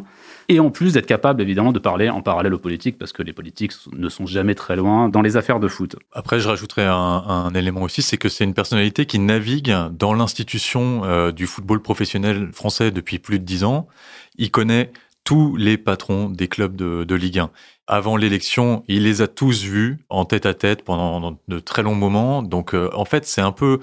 Et 0.48 0.62
en 0.62 0.70
plus 0.72 0.94
d'être 0.94 1.06
capable, 1.06 1.42
évidemment, 1.42 1.74
de 1.74 1.80
parler 1.80 2.10
en 2.10 2.22
parallèle 2.22 2.54
aux 2.54 2.60
politiques, 2.60 2.98
parce 2.98 3.12
que 3.12 3.22
les 3.22 3.34
politiques 3.34 3.74
ne 3.92 4.08
sont 4.08 4.26
jamais 4.26 4.56
très 4.56 4.78
loin 4.78 5.10
dans 5.10 5.22
les 5.22 5.36
affaires 5.36 5.60
de 5.60 5.68
foot. 5.68 5.98
Après, 6.14 6.40
je 6.40 6.48
rajouterais 6.48 6.86
un, 6.86 6.94
un 6.96 7.54
élément 7.54 7.82
aussi, 7.82 8.02
c'est 8.02 8.16
que 8.18 8.30
c'est 8.30 8.46
une 8.46 8.54
personnalité 8.54 9.06
qui 9.06 9.20
navigue 9.20 9.76
dans 9.92 10.14
l'institution 10.14 11.02
euh, 11.04 11.34
du 11.34 11.46
football 11.46 11.82
professionnel 11.82 12.52
français 12.54 12.90
depuis 12.90 13.20
plus 13.20 13.38
de 13.40 13.44
dix 13.44 13.66
ans. 13.66 13.88
Il 14.38 14.50
connaît 14.50 14.94
tous 15.24 15.56
les 15.56 15.78
patrons 15.78 16.30
des 16.30 16.48
clubs 16.48 16.76
de, 16.76 17.04
de 17.04 17.16
Ligue 17.16 17.40
1. 17.40 17.52
Avant 17.92 18.18
l'élection, 18.18 18.84
il 18.88 19.04
les 19.04 19.24
a 19.24 19.28
tous 19.28 19.64
vus 19.64 19.98
en 20.10 20.24
tête 20.24 20.46
à 20.46 20.54
tête 20.54 20.84
pendant 20.84 21.40
de 21.48 21.60
très 21.60 21.82
longs 21.82 21.96
moments. 21.96 22.44
Donc, 22.44 22.76
euh, 22.76 22.90
en 22.94 23.04
fait, 23.04 23.26
c'est 23.26 23.42
un 23.42 23.52
peu 23.52 23.80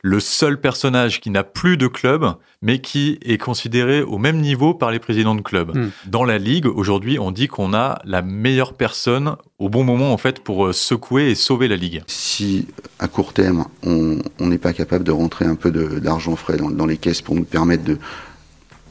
le 0.00 0.18
seul 0.18 0.58
personnage 0.58 1.20
qui 1.20 1.28
n'a 1.28 1.44
plus 1.44 1.76
de 1.76 1.86
club, 1.86 2.34
mais 2.62 2.78
qui 2.78 3.18
est 3.22 3.36
considéré 3.36 4.00
au 4.00 4.16
même 4.16 4.40
niveau 4.40 4.72
par 4.72 4.90
les 4.90 4.98
présidents 4.98 5.34
de 5.34 5.42
club. 5.42 5.76
Mm. 5.76 5.90
Dans 6.06 6.24
la 6.24 6.38
ligue, 6.38 6.64
aujourd'hui, 6.66 7.18
on 7.18 7.32
dit 7.32 7.48
qu'on 7.48 7.74
a 7.74 8.00
la 8.04 8.22
meilleure 8.22 8.72
personne 8.72 9.36
au 9.58 9.68
bon 9.68 9.84
moment, 9.84 10.12
en 10.12 10.16
fait, 10.16 10.42
pour 10.42 10.66
euh, 10.66 10.72
secouer 10.72 11.30
et 11.30 11.34
sauver 11.34 11.68
la 11.68 11.76
ligue. 11.76 12.02
Si 12.06 12.66
à 12.98 13.08
court 13.08 13.34
terme, 13.34 13.66
on 13.82 14.20
n'est 14.40 14.58
pas 14.58 14.72
capable 14.72 15.04
de 15.04 15.12
rentrer 15.12 15.44
un 15.44 15.54
peu 15.54 15.70
d'argent 16.00 16.34
frais 16.34 16.56
dans, 16.56 16.70
dans 16.70 16.86
les 16.86 16.96
caisses 16.96 17.20
pour 17.20 17.34
nous 17.34 17.44
permettre 17.44 17.84
de, 17.84 17.98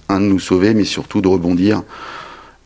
un, 0.10 0.20
de 0.20 0.26
nous 0.26 0.40
sauver, 0.40 0.74
mais 0.74 0.84
surtout 0.84 1.22
de 1.22 1.28
rebondir, 1.28 1.84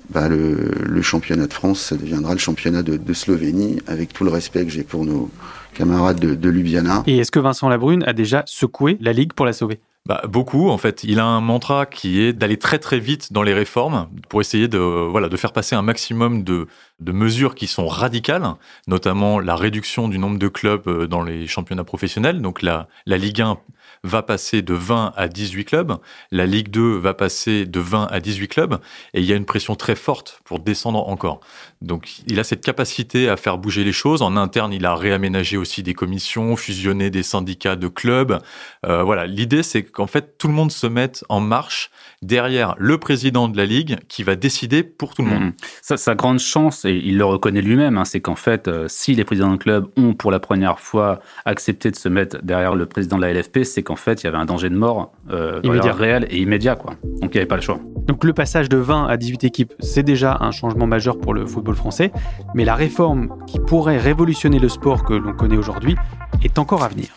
bah, 0.10 0.28
le, 0.30 0.72
le 0.84 1.02
championnat 1.02 1.48
de 1.48 1.54
France, 1.54 1.80
ça 1.80 1.96
deviendra 1.96 2.34
le 2.34 2.40
championnat 2.40 2.84
de, 2.84 2.98
de 2.98 3.14
Slovénie, 3.14 3.80
avec 3.88 4.14
tout 4.14 4.24
le 4.24 4.32
respect 4.32 4.66
que 4.66 4.72
j'ai 4.72 4.84
pour 4.84 5.06
nos 5.06 5.30
camarades 5.74 6.20
de, 6.20 6.36
de 6.36 6.50
Ljubljana. 6.50 7.04
Et 7.08 7.18
est-ce 7.18 7.32
que 7.32 7.40
Vincent 7.40 7.70
Labrune 7.70 8.04
a 8.04 8.14
déjà 8.14 8.44
secoué 8.46 8.98
la 9.02 9.14
Ligue 9.14 9.34
pour 9.34 9.46
la 9.46 9.54
sauver? 9.54 9.80
Bah, 10.06 10.22
beaucoup, 10.28 10.70
en 10.70 10.78
fait. 10.78 11.06
Il 11.06 11.20
a 11.20 11.26
un 11.26 11.40
mantra 11.40 11.86
qui 11.86 12.20
est 12.22 12.34
d'aller 12.34 12.58
très 12.58 12.78
très 12.78 13.00
vite 13.00 13.32
dans 13.32 13.42
les 13.42 13.54
réformes 13.54 14.10
pour 14.28 14.42
essayer 14.42 14.68
de, 14.68 14.78
voilà, 14.78 15.30
de 15.30 15.38
faire 15.38 15.54
passer 15.54 15.76
un 15.76 15.82
maximum 15.82 16.44
de, 16.44 16.68
de 17.00 17.12
mesures 17.14 17.56
qui 17.56 17.68
sont 17.68 17.88
radicales, 17.88 18.46
notamment 18.88 19.40
la 19.40 19.56
réduction 19.56 20.10
du 20.10 20.20
nombre 20.20 20.38
de 20.38 20.48
clubs 20.50 20.88
euh, 20.88 21.08
dans 21.08 21.24
les 21.24 21.48
championnats 21.48 21.86
professionnels. 21.86 22.42
Donc 22.42 22.62
la, 22.62 22.90
la 23.06 23.18
Ligue 23.18 23.42
1 23.42 23.58
va 24.04 24.22
passer 24.22 24.62
de 24.62 24.74
20 24.74 25.14
à 25.16 25.28
18 25.28 25.66
clubs, 25.66 25.98
la 26.32 26.46
Ligue 26.46 26.70
2 26.70 26.98
va 26.98 27.14
passer 27.14 27.66
de 27.66 27.80
20 27.80 28.08
à 28.12 28.20
18 28.20 28.48
clubs, 28.48 28.80
et 29.14 29.22
il 29.22 29.26
y 29.26 29.34
a 29.34 29.36
une 29.36 29.46
pression 29.46 29.76
très 29.76 29.96
forte 29.96 30.42
pour 30.44 30.60
descendre 30.60 31.08
encore. 31.08 31.40
Donc 31.82 32.20
il 32.28 32.40
a 32.40 32.44
cette 32.44 32.64
capacité 32.64 33.30
à 33.30 33.38
faire 33.38 33.58
bouger 33.58 33.84
les 33.84 33.92
choses. 33.92 34.22
En 34.22 34.36
interne, 34.36 34.74
il 34.74 34.86
a 34.86 34.96
réaménagé 34.96 35.58
aussi 35.58 35.84
des 35.84 35.94
commissions, 35.94 36.56
fusionné 36.56 37.10
des 37.10 37.24
syndicats 37.24 37.76
de 37.76 37.88
clubs. 37.88 38.40
Euh, 38.86 39.04
voilà, 39.04 39.26
l'idée 39.26 39.64
c'est 39.64 39.84
qu'en 39.84 40.08
fait 40.08 40.38
tout 40.38 40.48
le 40.48 40.54
monde 40.54 40.72
se 40.72 40.88
mette 40.88 41.24
en 41.30 41.40
marche 41.40 41.90
derrière 42.22 42.76
le 42.78 42.98
président 42.98 43.48
de 43.48 43.58
la 43.58 43.66
ligue 43.66 44.00
qui 44.08 44.24
va 44.24 44.36
décider 44.36 44.84
pour 44.84 45.14
tout 45.14 45.22
le 45.22 45.30
monde. 45.30 45.44
Mhm. 45.44 45.54
Sa, 45.82 45.98
sa 45.98 46.16
grande 46.16 46.40
chance, 46.40 46.86
et 46.86 46.94
il 46.94 47.18
le 47.18 47.26
reconnaît 47.26 47.62
lui-même, 47.62 47.98
hein, 47.98 48.06
c'est 48.06 48.22
qu'en 48.22 48.36
fait, 48.36 48.68
euh, 48.68 48.88
si 48.88 49.14
les 49.14 49.24
présidents 49.24 49.52
de 49.52 49.58
club 49.58 49.88
ont 49.98 50.14
pour 50.14 50.32
la 50.32 50.40
première 50.40 50.80
fois 50.80 51.20
accepté 51.46 51.92
de 51.92 51.96
se 51.96 52.10
mettre 52.10 52.42
derrière 52.44 52.76
le 52.76 52.86
président 52.86 53.18
de 53.18 53.22
la 53.22 53.34
LFP, 53.34 53.64
c'est 53.64 53.84
qu'en 53.84 53.93
fait, 53.96 54.24
il 54.24 54.26
y 54.26 54.28
avait 54.28 54.38
un 54.38 54.46
danger 54.46 54.70
de 54.70 54.76
mort 54.76 55.12
euh, 55.32 55.62
réel 55.64 56.28
et 56.30 56.38
immédiat. 56.38 56.76
Quoi. 56.76 56.96
Donc 57.22 57.34
il 57.34 57.38
n'y 57.38 57.38
avait 57.38 57.46
pas 57.46 57.56
le 57.56 57.62
choix. 57.62 57.80
Donc 58.08 58.24
le 58.24 58.34
passage 58.34 58.70
de 58.70 58.78
20 58.78 59.08
à 59.08 59.18
18 59.18 59.44
équipes, 59.46 59.74
c'est 59.80 60.04
déjà 60.04 60.38
un 60.42 60.52
changement 60.52 60.88
majeur 60.88 61.18
pour 61.18 61.34
le 61.34 61.46
football 61.46 61.76
français, 61.76 62.12
mais 62.54 62.66
la 62.66 62.76
réforme 62.76 63.30
qui 63.48 63.60
pourrait 63.60 63.98
révolutionner 63.98 64.60
le 64.60 64.70
sport 64.70 65.04
que 65.04 65.14
l'on 65.14 65.34
connaît 65.34 65.58
aujourd'hui 65.58 65.96
est 66.44 66.60
encore 66.60 66.84
à 66.84 66.90
venir. 66.90 67.08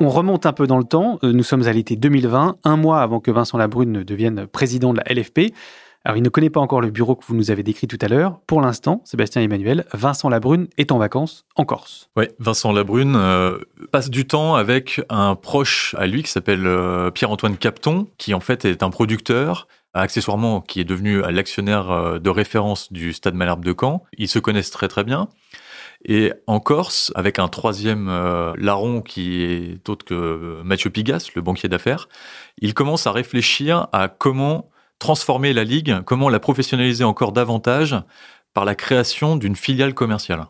On 0.00 0.10
remonte 0.10 0.44
un 0.44 0.52
peu 0.52 0.66
dans 0.66 0.76
le 0.76 0.84
temps, 0.84 1.18
Euh, 1.22 1.32
nous 1.32 1.42
sommes 1.42 1.66
à 1.66 1.72
l'été 1.72 1.96
2020, 1.96 2.56
un 2.64 2.76
mois 2.76 3.00
avant 3.00 3.20
que 3.20 3.30
Vincent 3.30 3.56
Labrune 3.56 3.90
ne 3.90 4.02
devienne 4.02 4.46
président 4.46 4.92
de 4.92 4.98
la 4.98 5.04
LFP. 5.12 5.54
Alors 6.06 6.18
il 6.18 6.22
ne 6.22 6.28
connaît 6.28 6.50
pas 6.50 6.60
encore 6.60 6.82
le 6.82 6.90
bureau 6.90 7.16
que 7.16 7.24
vous 7.24 7.34
nous 7.34 7.50
avez 7.50 7.62
décrit 7.62 7.86
tout 7.86 7.98
à 8.02 8.08
l'heure. 8.08 8.38
Pour 8.46 8.60
l'instant, 8.60 9.00
Sébastien 9.06 9.40
Emmanuel, 9.40 9.86
Vincent 9.94 10.28
Labrune 10.28 10.68
est 10.76 10.92
en 10.92 10.98
vacances 10.98 11.46
en 11.56 11.64
Corse. 11.64 12.10
Ouais, 12.14 12.30
Vincent 12.38 12.72
Labrune 12.72 13.16
euh, 13.16 13.58
passe 13.90 14.10
du 14.10 14.26
temps 14.26 14.54
avec 14.54 15.00
un 15.08 15.34
proche 15.34 15.94
à 15.98 16.06
lui 16.06 16.22
qui 16.22 16.30
s'appelle 16.30 16.66
euh, 16.66 17.10
Pierre-Antoine 17.10 17.56
Capton, 17.56 18.08
qui 18.18 18.34
en 18.34 18.40
fait 18.40 18.66
est 18.66 18.82
un 18.82 18.90
producteur 18.90 19.66
accessoirement, 19.94 20.60
qui 20.60 20.80
est 20.80 20.84
devenu 20.84 21.22
l'actionnaire 21.22 21.90
euh, 21.90 22.18
de 22.18 22.28
référence 22.28 22.92
du 22.92 23.14
Stade 23.14 23.34
Malherbe 23.34 23.64
de 23.64 23.74
Caen. 23.78 24.04
Ils 24.18 24.28
se 24.28 24.38
connaissent 24.38 24.72
très 24.72 24.88
très 24.88 25.04
bien. 25.04 25.28
Et 26.04 26.34
en 26.46 26.60
Corse, 26.60 27.12
avec 27.14 27.38
un 27.38 27.48
troisième 27.48 28.08
larron 28.58 29.00
qui 29.00 29.42
est 29.42 29.88
autre 29.88 30.04
que 30.04 30.60
Mathieu 30.62 30.90
Pigas, 30.90 31.30
le 31.34 31.40
banquier 31.40 31.70
d'affaires, 31.70 32.10
il 32.58 32.74
commence 32.74 33.06
à 33.06 33.12
réfléchir 33.12 33.86
à 33.90 34.08
comment 34.08 34.68
transformer 34.98 35.52
la 35.52 35.64
ligue, 35.64 36.00
comment 36.04 36.28
la 36.28 36.40
professionnaliser 36.40 37.04
encore 37.04 37.32
davantage 37.32 37.96
par 38.52 38.64
la 38.64 38.74
création 38.74 39.36
d'une 39.36 39.56
filiale 39.56 39.94
commerciale. 39.94 40.46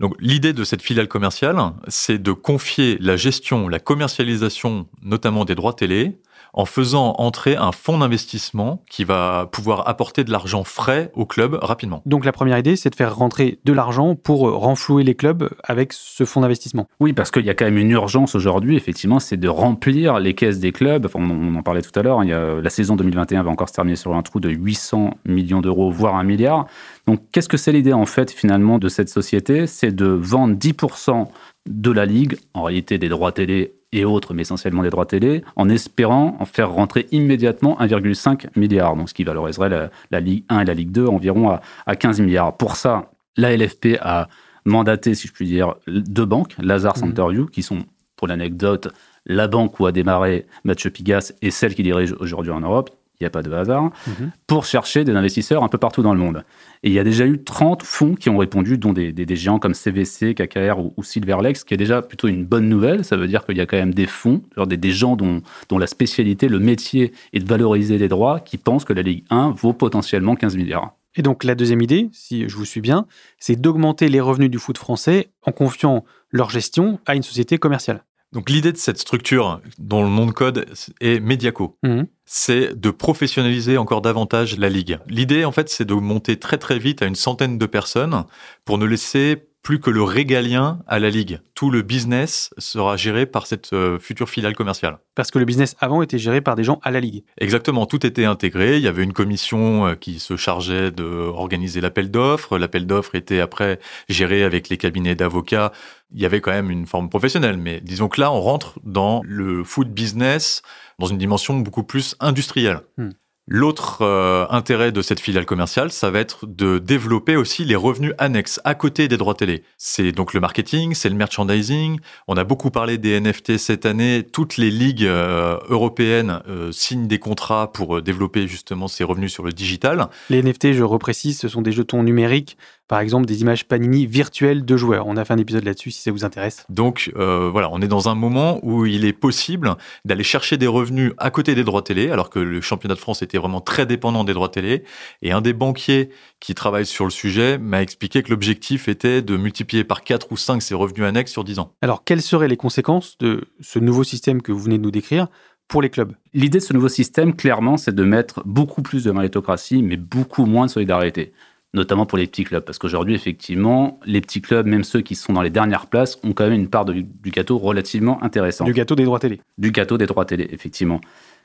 Donc 0.00 0.14
l'idée 0.20 0.52
de 0.52 0.62
cette 0.64 0.82
filiale 0.82 1.08
commerciale, 1.08 1.58
c'est 1.88 2.22
de 2.22 2.32
confier 2.32 2.98
la 3.00 3.16
gestion, 3.16 3.68
la 3.68 3.80
commercialisation, 3.80 4.86
notamment 5.02 5.44
des 5.44 5.56
droits 5.56 5.72
télé, 5.72 6.20
en 6.52 6.64
faisant 6.64 7.14
entrer 7.18 7.56
un 7.56 7.72
fonds 7.72 7.98
d'investissement 7.98 8.82
qui 8.90 9.04
va 9.04 9.48
pouvoir 9.52 9.88
apporter 9.88 10.24
de 10.24 10.30
l'argent 10.30 10.64
frais 10.64 11.10
au 11.14 11.26
club 11.26 11.58
rapidement. 11.60 12.02
Donc 12.06 12.24
la 12.24 12.32
première 12.32 12.58
idée, 12.58 12.76
c'est 12.76 12.90
de 12.90 12.94
faire 12.94 13.16
rentrer 13.16 13.60
de 13.64 13.72
l'argent 13.72 14.14
pour 14.14 14.50
renflouer 14.52 15.04
les 15.04 15.14
clubs 15.14 15.50
avec 15.62 15.92
ce 15.92 16.24
fonds 16.24 16.40
d'investissement. 16.40 16.86
Oui, 17.00 17.12
parce 17.12 17.30
qu'il 17.30 17.44
y 17.44 17.50
a 17.50 17.54
quand 17.54 17.64
même 17.64 17.78
une 17.78 17.90
urgence 17.90 18.34
aujourd'hui, 18.34 18.76
effectivement, 18.76 19.20
c'est 19.20 19.36
de 19.36 19.48
remplir 19.48 20.18
les 20.18 20.34
caisses 20.34 20.58
des 20.58 20.72
clubs. 20.72 21.06
Enfin, 21.06 21.20
on 21.20 21.54
en 21.54 21.62
parlait 21.62 21.82
tout 21.82 21.98
à 21.98 22.02
l'heure, 22.02 22.24
la 22.24 22.70
saison 22.70 22.96
2021 22.96 23.42
va 23.42 23.50
encore 23.50 23.68
se 23.68 23.74
terminer 23.74 23.96
sur 23.96 24.14
un 24.14 24.22
trou 24.22 24.40
de 24.40 24.48
800 24.48 25.14
millions 25.26 25.60
d'euros, 25.60 25.90
voire 25.90 26.16
un 26.16 26.24
milliard. 26.24 26.66
Donc 27.06 27.22
qu'est-ce 27.32 27.48
que 27.48 27.56
c'est 27.56 27.72
l'idée 27.72 27.92
en 27.92 28.06
fait 28.06 28.30
finalement 28.30 28.78
de 28.78 28.88
cette 28.88 29.08
société? 29.08 29.66
C'est 29.66 29.94
de 29.94 30.06
vendre 30.06 30.54
10% 30.56 31.26
de 31.68 31.90
la 31.90 32.06
Ligue, 32.06 32.38
en 32.54 32.62
réalité 32.62 32.98
des 32.98 33.08
droits 33.08 33.32
télé 33.32 33.74
et 33.92 34.04
autres, 34.04 34.34
mais 34.34 34.42
essentiellement 34.42 34.82
des 34.82 34.90
droits 34.90 35.06
télé, 35.06 35.42
en 35.56 35.68
espérant 35.68 36.36
en 36.40 36.44
faire 36.44 36.70
rentrer 36.70 37.06
immédiatement 37.10 37.78
1,5 37.80 38.48
milliard, 38.56 38.96
donc 38.96 39.08
ce 39.08 39.14
qui 39.14 39.24
valoriserait 39.24 39.90
la, 40.10 40.20
Ligue 40.20 40.44
1 40.48 40.60
et 40.60 40.64
la 40.64 40.74
Ligue 40.74 40.90
2 40.90 41.06
environ 41.06 41.50
à, 41.50 41.62
à 41.86 41.96
15 41.96 42.20
milliards. 42.20 42.56
Pour 42.56 42.76
ça, 42.76 43.10
la 43.36 43.56
LFP 43.56 43.98
a 44.00 44.28
mandaté, 44.64 45.14
si 45.14 45.28
je 45.28 45.32
puis 45.32 45.46
dire, 45.46 45.74
deux 45.86 46.26
banques, 46.26 46.54
Lazare 46.58 46.96
mmh. 46.96 47.00
Centerview, 47.00 47.46
qui 47.46 47.62
sont, 47.62 47.78
pour 48.16 48.28
l'anecdote, 48.28 48.88
la 49.26 49.48
banque 49.48 49.78
où 49.80 49.86
a 49.86 49.92
démarré 49.92 50.46
Mathieu 50.64 50.90
Pigas 50.90 51.32
et 51.42 51.50
celle 51.50 51.74
qui 51.74 51.82
dirige 51.82 52.14
aujourd'hui 52.20 52.52
en 52.52 52.60
Europe, 52.60 52.90
il 53.20 53.24
n'y 53.24 53.26
a 53.26 53.30
pas 53.30 53.42
de 53.42 53.52
hasard, 53.52 53.90
mhm. 54.06 54.30
pour 54.46 54.64
chercher 54.64 55.02
des 55.02 55.12
investisseurs 55.12 55.64
un 55.64 55.68
peu 55.68 55.78
partout 55.78 56.02
dans 56.02 56.12
le 56.12 56.20
monde. 56.20 56.44
Et 56.84 56.88
il 56.88 56.92
y 56.92 57.00
a 57.00 57.04
déjà 57.04 57.26
eu 57.26 57.42
30 57.42 57.82
fonds 57.82 58.14
qui 58.14 58.30
ont 58.30 58.38
répondu, 58.38 58.78
dont 58.78 58.92
des, 58.92 59.36
géants 59.36 59.58
comme 59.58 59.74
CVC, 59.74 60.34
KKR 60.34 60.78
ou, 60.78 61.02
Silverlex, 61.02 61.64
qui 61.64 61.74
est 61.74 61.78
déjà 61.78 62.00
plutôt 62.00 62.28
une 62.28 62.44
bonne 62.44 62.68
nouvelle. 62.68 63.04
Ça 63.04 63.16
veut 63.16 63.26
dire 63.26 63.44
qu'il 63.44 63.56
y 63.56 63.60
a 63.60 63.66
quand 63.66 63.76
même 63.76 63.94
des 63.94 64.06
fonds, 64.06 64.42
genre 64.56 64.68
des, 64.68 64.90
gens 64.92 65.16
dont, 65.16 65.42
dont, 65.68 65.78
la 65.78 65.88
spécialité, 65.88 66.48
le 66.48 66.60
métier 66.60 67.12
est 67.32 67.40
de 67.40 67.48
valoriser 67.48 67.98
les 67.98 68.08
droits, 68.08 68.38
qui 68.38 68.56
pensent 68.56 68.84
que 68.84 68.92
la 68.92 69.02
Ligue 69.02 69.24
1 69.30 69.50
vaut 69.50 69.72
potentiellement 69.72 70.36
15 70.36 70.56
milliards. 70.56 70.94
Et 71.16 71.22
donc 71.22 71.42
la 71.42 71.56
deuxième 71.56 71.82
idée, 71.82 72.08
si 72.12 72.48
je 72.48 72.54
vous 72.54 72.64
suis 72.64 72.80
bien, 72.80 73.06
c'est 73.40 73.60
d'augmenter 73.60 74.08
les 74.08 74.20
revenus 74.20 74.50
du 74.50 74.58
foot 74.58 74.78
français 74.78 75.30
en 75.42 75.50
confiant 75.50 76.04
leur 76.30 76.50
gestion 76.50 77.00
à 77.06 77.16
une 77.16 77.24
société 77.24 77.58
commerciale. 77.58 78.04
Donc 78.32 78.50
l'idée 78.50 78.72
de 78.72 78.76
cette 78.76 78.98
structure, 78.98 79.60
dont 79.78 80.02
le 80.02 80.10
nom 80.10 80.26
de 80.26 80.32
code 80.32 80.66
est 81.00 81.18
Mediaco, 81.18 81.78
mhm. 81.82 82.06
c'est 82.26 82.78
de 82.78 82.90
professionnaliser 82.90 83.78
encore 83.78 84.02
davantage 84.02 84.58
la 84.58 84.68
ligue. 84.68 84.98
L'idée, 85.06 85.46
en 85.46 85.52
fait, 85.52 85.70
c'est 85.70 85.86
de 85.86 85.94
monter 85.94 86.38
très 86.38 86.58
très 86.58 86.78
vite 86.78 87.00
à 87.00 87.06
une 87.06 87.14
centaine 87.14 87.56
de 87.56 87.66
personnes 87.66 88.24
pour 88.66 88.76
ne 88.76 88.84
laisser 88.84 89.47
plus 89.62 89.80
que 89.80 89.90
le 89.90 90.02
régalien 90.02 90.80
à 90.86 90.98
la 90.98 91.10
ligue. 91.10 91.40
Tout 91.54 91.70
le 91.70 91.82
business 91.82 92.50
sera 92.58 92.96
géré 92.96 93.26
par 93.26 93.46
cette 93.46 93.72
euh, 93.72 93.98
future 93.98 94.28
filiale 94.28 94.54
commerciale. 94.54 94.98
Parce 95.14 95.30
que 95.30 95.38
le 95.38 95.44
business 95.44 95.76
avant 95.80 96.00
était 96.02 96.18
géré 96.18 96.40
par 96.40 96.54
des 96.54 96.64
gens 96.64 96.80
à 96.82 96.90
la 96.90 97.00
ligue. 97.00 97.24
Exactement, 97.38 97.86
tout 97.86 98.06
était 98.06 98.24
intégré. 98.24 98.76
Il 98.76 98.82
y 98.82 98.88
avait 98.88 99.04
une 99.04 99.12
commission 99.12 99.86
euh, 99.86 99.94
qui 99.94 100.20
se 100.20 100.36
chargeait 100.36 100.90
d'organiser 100.90 101.80
l'appel 101.80 102.10
d'offres. 102.10 102.58
L'appel 102.58 102.86
d'offres 102.86 103.14
était 103.14 103.40
après 103.40 103.78
géré 104.08 104.42
avec 104.42 104.68
les 104.68 104.76
cabinets 104.76 105.14
d'avocats. 105.14 105.72
Il 106.12 106.20
y 106.20 106.26
avait 106.26 106.40
quand 106.40 106.52
même 106.52 106.70
une 106.70 106.86
forme 106.86 107.10
professionnelle, 107.10 107.58
mais 107.58 107.80
disons 107.80 108.08
que 108.08 108.20
là, 108.20 108.32
on 108.32 108.40
rentre 108.40 108.78
dans 108.84 109.20
le 109.24 109.64
food 109.64 109.92
business 109.92 110.62
dans 110.98 111.06
une 111.06 111.18
dimension 111.18 111.58
beaucoup 111.58 111.82
plus 111.82 112.16
industrielle. 112.20 112.80
Hmm. 112.96 113.10
L'autre 113.50 114.02
euh, 114.02 114.46
intérêt 114.50 114.92
de 114.92 115.00
cette 115.00 115.20
filiale 115.20 115.46
commerciale, 115.46 115.90
ça 115.90 116.10
va 116.10 116.18
être 116.18 116.44
de 116.46 116.78
développer 116.78 117.34
aussi 117.34 117.64
les 117.64 117.76
revenus 117.76 118.12
annexes 118.18 118.60
à 118.64 118.74
côté 118.74 119.08
des 119.08 119.16
droits 119.16 119.34
télé. 119.34 119.62
C'est 119.78 120.12
donc 120.12 120.34
le 120.34 120.40
marketing, 120.40 120.94
c'est 120.94 121.08
le 121.08 121.14
merchandising. 121.14 121.98
On 122.26 122.36
a 122.36 122.44
beaucoup 122.44 122.70
parlé 122.70 122.98
des 122.98 123.18
NFT 123.18 123.56
cette 123.56 123.86
année. 123.86 124.22
Toutes 124.22 124.58
les 124.58 124.70
ligues 124.70 125.06
euh, 125.06 125.56
européennes 125.70 126.42
euh, 126.46 126.72
signent 126.72 127.06
des 127.06 127.18
contrats 127.18 127.72
pour 127.72 128.02
développer 128.02 128.46
justement 128.46 128.86
ces 128.86 129.02
revenus 129.02 129.32
sur 129.32 129.44
le 129.44 129.52
digital. 129.52 130.08
Les 130.28 130.42
NFT, 130.42 130.74
je 130.74 130.84
reprécise, 130.84 131.38
ce 131.38 131.48
sont 131.48 131.62
des 131.62 131.72
jetons 131.72 132.02
numériques 132.02 132.58
par 132.88 133.00
exemple 133.00 133.26
des 133.26 133.42
images 133.42 133.66
Panini 133.66 134.06
virtuelles 134.06 134.64
de 134.64 134.76
joueurs. 134.76 135.06
On 135.06 135.16
a 135.16 135.24
fait 135.24 135.34
un 135.34 135.38
épisode 135.38 135.64
là-dessus 135.64 135.90
si 135.90 136.00
ça 136.00 136.10
vous 136.10 136.24
intéresse. 136.24 136.64
Donc 136.70 137.12
euh, 137.16 137.50
voilà, 137.52 137.68
on 137.70 137.80
est 137.80 137.88
dans 137.88 138.08
un 138.08 138.14
moment 138.14 138.58
où 138.62 138.86
il 138.86 139.04
est 139.04 139.12
possible 139.12 139.76
d'aller 140.04 140.24
chercher 140.24 140.56
des 140.56 140.66
revenus 140.66 141.12
à 141.18 141.30
côté 141.30 141.54
des 141.54 141.64
droits 141.64 141.82
télé, 141.82 142.10
alors 142.10 142.30
que 142.30 142.38
le 142.38 142.60
championnat 142.60 142.94
de 142.94 143.00
France 143.00 143.22
était 143.22 143.38
vraiment 143.38 143.60
très 143.60 143.86
dépendant 143.86 144.24
des 144.24 144.32
droits 144.32 144.48
télé. 144.48 144.84
Et 145.22 145.32
un 145.32 145.42
des 145.42 145.52
banquiers 145.52 146.08
qui 146.40 146.54
travaille 146.54 146.86
sur 146.86 147.04
le 147.04 147.10
sujet 147.10 147.58
m'a 147.58 147.82
expliqué 147.82 148.22
que 148.22 148.30
l'objectif 148.30 148.88
était 148.88 149.20
de 149.20 149.36
multiplier 149.36 149.84
par 149.84 150.02
4 150.02 150.32
ou 150.32 150.36
5 150.36 150.62
ces 150.62 150.74
revenus 150.74 151.04
annexes 151.04 151.32
sur 151.32 151.44
10 151.44 151.58
ans. 151.58 151.74
Alors 151.82 152.04
quelles 152.04 152.22
seraient 152.22 152.48
les 152.48 152.56
conséquences 152.56 153.18
de 153.18 153.44
ce 153.60 153.78
nouveau 153.78 154.02
système 154.02 154.40
que 154.40 154.50
vous 154.50 154.60
venez 154.60 154.78
de 154.78 154.82
nous 154.82 154.90
décrire 154.90 155.28
pour 155.68 155.82
les 155.82 155.90
clubs? 155.90 156.14
L'idée 156.32 156.58
de 156.58 156.64
ce 156.64 156.72
nouveau 156.72 156.88
système, 156.88 157.36
clairement, 157.36 157.76
c'est 157.76 157.94
de 157.94 158.04
mettre 158.04 158.42
beaucoup 158.46 158.80
plus 158.80 159.04
de 159.04 159.10
méritocratie, 159.10 159.82
mais 159.82 159.98
beaucoup 159.98 160.46
moins 160.46 160.66
de 160.66 160.70
solidarité 160.70 161.32
notamment 161.74 162.06
pour 162.06 162.18
les 162.18 162.26
petits 162.26 162.44
clubs. 162.44 162.64
Parce 162.64 162.78
qu'aujourd'hui, 162.78 163.14
effectivement, 163.14 164.00
les 164.04 164.20
petits 164.20 164.40
clubs, 164.40 164.66
même 164.66 164.84
ceux 164.84 165.00
qui 165.00 165.14
sont 165.14 165.32
dans 165.32 165.42
les 165.42 165.50
dernières 165.50 165.86
places, 165.86 166.18
ont 166.22 166.32
quand 166.32 166.44
même 166.44 166.58
une 166.58 166.68
part 166.68 166.84
du 166.84 167.06
gâteau 167.26 167.58
relativement 167.58 168.22
intéressante. 168.22 168.66
Du 168.66 168.72
gâteau 168.72 168.94
des 168.94 169.04
droits 169.04 169.18
télé. 169.18 169.40
Du 169.58 169.70
gâteau 169.70 169.98
des 169.98 170.06
droits 170.06 170.24
télé, 170.24 170.48
effectivement. 170.50 171.00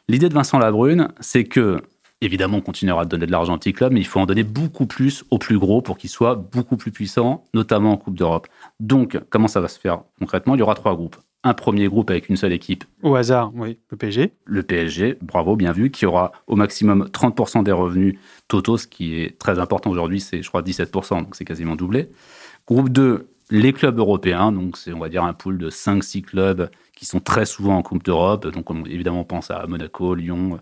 L'idée 0.07 0.29
de 0.29 0.33
Vincent 0.33 0.59
Labrune, 0.59 1.09
c'est 1.19 1.45
que, 1.45 1.81
évidemment, 2.21 2.57
on 2.57 2.61
continuera 2.61 3.05
de 3.05 3.09
donner 3.09 3.25
de 3.25 3.31
l'argent 3.31 3.55
aux 3.55 3.57
petits 3.57 3.73
clubs, 3.73 3.93
mais 3.93 4.01
il 4.01 4.07
faut 4.07 4.19
en 4.19 4.25
donner 4.25 4.43
beaucoup 4.43 4.85
plus 4.85 5.23
aux 5.31 5.37
plus 5.37 5.57
gros 5.57 5.81
pour 5.81 5.97
qu'ils 5.97 6.09
soient 6.09 6.35
beaucoup 6.35 6.77
plus 6.77 6.91
puissants, 6.91 7.45
notamment 7.53 7.91
en 7.91 7.97
Coupe 7.97 8.17
d'Europe. 8.17 8.47
Donc, 8.79 9.19
comment 9.29 9.47
ça 9.47 9.61
va 9.61 9.67
se 9.67 9.79
faire 9.79 10.03
concrètement? 10.19 10.55
Il 10.55 10.59
y 10.59 10.61
aura 10.61 10.75
trois 10.75 10.95
groupes 10.95 11.17
un 11.43 11.53
premier 11.53 11.87
groupe 11.87 12.09
avec 12.09 12.29
une 12.29 12.37
seule 12.37 12.53
équipe. 12.53 12.85
Au 13.01 13.15
hasard, 13.15 13.51
oui, 13.55 13.77
le 13.89 13.97
PSG. 13.97 14.33
Le 14.45 14.63
PSG, 14.63 15.17
bravo, 15.21 15.55
bien 15.55 15.73
vu, 15.73 15.91
qui 15.91 16.05
aura 16.05 16.31
au 16.47 16.55
maximum 16.55 17.09
30% 17.11 17.63
des 17.63 17.71
revenus 17.71 18.15
totaux, 18.53 18.77
ce 18.77 18.85
qui 18.85 19.15
est 19.19 19.39
très 19.39 19.57
important 19.57 19.89
aujourd'hui, 19.89 20.19
c'est 20.19 20.43
je 20.43 20.47
crois 20.47 20.61
17%, 20.61 21.23
donc 21.23 21.35
c'est 21.35 21.45
quasiment 21.45 21.75
doublé. 21.75 22.09
Groupe 22.67 22.89
2, 22.89 23.27
les 23.49 23.73
clubs 23.73 23.97
européens, 23.97 24.51
donc 24.51 24.77
c'est 24.77 24.93
on 24.93 24.99
va 24.99 25.09
dire 25.09 25.23
un 25.23 25.33
pool 25.33 25.57
de 25.57 25.71
5-6 25.71 26.21
clubs 26.21 26.69
qui 26.95 27.07
sont 27.07 27.19
très 27.19 27.45
souvent 27.45 27.77
en 27.77 27.81
Coupe 27.81 28.03
d'Europe, 28.03 28.47
donc 28.47 28.69
on, 28.69 28.85
évidemment 28.85 29.21
on 29.21 29.25
pense 29.25 29.49
à 29.49 29.65
Monaco, 29.65 30.13
Lyon. 30.13 30.59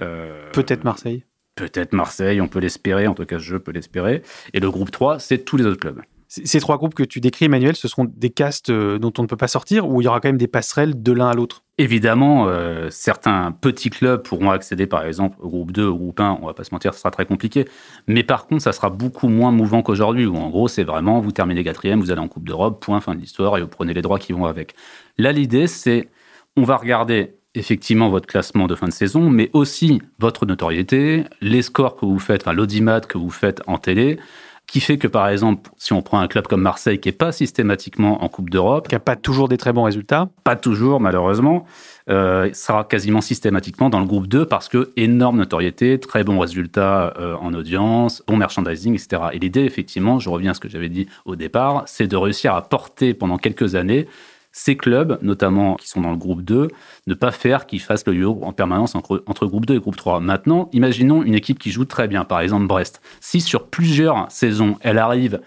Euh, 0.00 0.50
Peut-être 0.52 0.82
Marseille. 0.82 1.24
Peut-être 1.54 1.92
Marseille, 1.92 2.40
on 2.40 2.48
peut 2.48 2.58
l'espérer, 2.58 3.06
en 3.06 3.14
tout 3.14 3.24
cas 3.24 3.38
je 3.38 3.56
peux 3.56 3.70
l'espérer. 3.70 4.22
Et 4.52 4.58
le 4.58 4.70
groupe 4.70 4.90
3, 4.90 5.20
c'est 5.20 5.38
tous 5.38 5.56
les 5.56 5.64
autres 5.64 5.80
clubs. 5.80 6.02
Ces 6.28 6.60
trois 6.60 6.76
groupes 6.76 6.94
que 6.94 7.02
tu 7.02 7.20
décris, 7.20 7.46
Emmanuel, 7.46 7.74
ce 7.74 7.88
seront 7.88 8.04
des 8.04 8.28
castes 8.28 8.68
euh, 8.68 8.98
dont 8.98 9.12
on 9.18 9.22
ne 9.22 9.26
peut 9.26 9.38
pas 9.38 9.48
sortir 9.48 9.88
ou 9.88 10.02
il 10.02 10.04
y 10.04 10.08
aura 10.08 10.20
quand 10.20 10.28
même 10.28 10.36
des 10.36 10.46
passerelles 10.46 11.02
de 11.02 11.12
l'un 11.12 11.28
à 11.28 11.34
l'autre? 11.34 11.64
Évidemment, 11.78 12.48
euh, 12.48 12.88
certains 12.90 13.50
petits 13.52 13.88
clubs 13.88 14.22
pourront 14.22 14.50
accéder 14.50 14.86
par 14.86 15.06
exemple 15.06 15.38
au 15.40 15.48
groupe 15.48 15.72
2, 15.72 15.86
au 15.86 15.96
groupe 15.96 16.20
1, 16.20 16.38
on 16.42 16.46
va 16.46 16.52
pas 16.52 16.64
se 16.64 16.74
mentir, 16.74 16.92
ce 16.92 17.00
sera 17.00 17.10
très 17.10 17.24
compliqué. 17.24 17.64
Mais 18.08 18.24
par 18.24 18.46
contre, 18.46 18.62
ça 18.62 18.72
sera 18.72 18.90
beaucoup 18.90 19.28
moins 19.28 19.52
mouvant 19.52 19.80
qu'aujourd'hui, 19.80 20.26
où 20.26 20.36
en 20.36 20.50
gros, 20.50 20.68
c'est 20.68 20.84
vraiment, 20.84 21.20
vous 21.20 21.32
terminez 21.32 21.64
quatrième, 21.64 22.00
vous 22.00 22.10
allez 22.10 22.20
en 22.20 22.28
Coupe 22.28 22.46
d'Europe, 22.46 22.84
point, 22.84 23.00
fin 23.00 23.14
de 23.14 23.20
l'histoire, 23.20 23.56
et 23.56 23.62
vous 23.62 23.68
prenez 23.68 23.94
les 23.94 24.02
droits 24.02 24.18
qui 24.18 24.34
vont 24.34 24.44
avec. 24.44 24.74
Là, 25.16 25.32
l'idée, 25.32 25.66
c'est, 25.66 26.08
on 26.56 26.64
va 26.64 26.76
regarder 26.76 27.38
effectivement 27.54 28.10
votre 28.10 28.26
classement 28.26 28.66
de 28.66 28.74
fin 28.74 28.86
de 28.86 28.92
saison, 28.92 29.30
mais 29.30 29.48
aussi 29.54 30.02
votre 30.18 30.44
notoriété, 30.44 31.24
les 31.40 31.62
scores 31.62 31.96
que 31.96 32.04
vous 32.04 32.18
faites, 32.18 32.42
enfin 32.42 32.52
l'audimat 32.52 33.00
que 33.00 33.16
vous 33.16 33.30
faites 33.30 33.62
en 33.66 33.78
télé, 33.78 34.18
qui 34.68 34.80
fait 34.80 34.98
que, 34.98 35.08
par 35.08 35.28
exemple, 35.28 35.70
si 35.78 35.94
on 35.94 36.02
prend 36.02 36.20
un 36.20 36.28
club 36.28 36.46
comme 36.46 36.60
Marseille 36.60 37.00
qui 37.00 37.08
n'est 37.08 37.12
pas 37.12 37.32
systématiquement 37.32 38.22
en 38.22 38.28
Coupe 38.28 38.50
d'Europe, 38.50 38.86
qui 38.86 38.94
n'a 38.94 39.00
pas 39.00 39.16
toujours 39.16 39.48
des 39.48 39.56
très 39.56 39.72
bons 39.72 39.82
résultats, 39.82 40.28
pas 40.44 40.56
toujours 40.56 41.00
malheureusement, 41.00 41.64
euh, 42.10 42.52
sera 42.52 42.84
quasiment 42.84 43.22
systématiquement 43.22 43.88
dans 43.88 43.98
le 43.98 44.04
groupe 44.04 44.26
2 44.26 44.44
parce 44.44 44.68
que 44.68 44.92
énorme 44.96 45.38
notoriété, 45.38 45.98
très 45.98 46.22
bons 46.22 46.38
résultats 46.38 47.14
euh, 47.18 47.34
en 47.40 47.54
audience, 47.54 48.22
bon 48.26 48.36
merchandising, 48.36 48.94
etc. 48.94 49.22
Et 49.32 49.38
l'idée, 49.38 49.62
effectivement, 49.62 50.18
je 50.18 50.28
reviens 50.28 50.50
à 50.50 50.54
ce 50.54 50.60
que 50.60 50.68
j'avais 50.68 50.90
dit 50.90 51.08
au 51.24 51.34
départ, 51.34 51.84
c'est 51.86 52.06
de 52.06 52.16
réussir 52.16 52.54
à 52.54 52.60
porter 52.60 53.14
pendant 53.14 53.38
quelques 53.38 53.74
années 53.74 54.06
ces 54.58 54.76
clubs, 54.76 55.18
notamment 55.22 55.76
qui 55.76 55.86
sont 55.86 56.00
dans 56.00 56.10
le 56.10 56.16
groupe 56.16 56.42
2, 56.42 56.66
ne 57.06 57.14
pas 57.14 57.30
faire 57.30 57.64
qu'ils 57.64 57.80
fassent 57.80 58.04
le 58.08 58.14
yo 58.14 58.40
en 58.42 58.52
permanence 58.52 58.96
entre, 58.96 59.22
entre, 59.26 59.46
groupe 59.46 59.66
2 59.66 59.76
et 59.76 59.78
groupe 59.78 59.94
3. 59.94 60.18
Maintenant, 60.18 60.68
imaginons 60.72 61.22
une 61.22 61.34
équipe 61.34 61.60
qui 61.60 61.70
joue 61.70 61.84
très 61.84 62.08
bien, 62.08 62.24
par 62.24 62.40
exemple 62.40 62.66
Brest. 62.66 63.00
Si 63.20 63.40
sur 63.40 63.68
plusieurs 63.68 64.26
saisons, 64.32 64.76
elle 64.80 64.98
arrive 64.98 65.40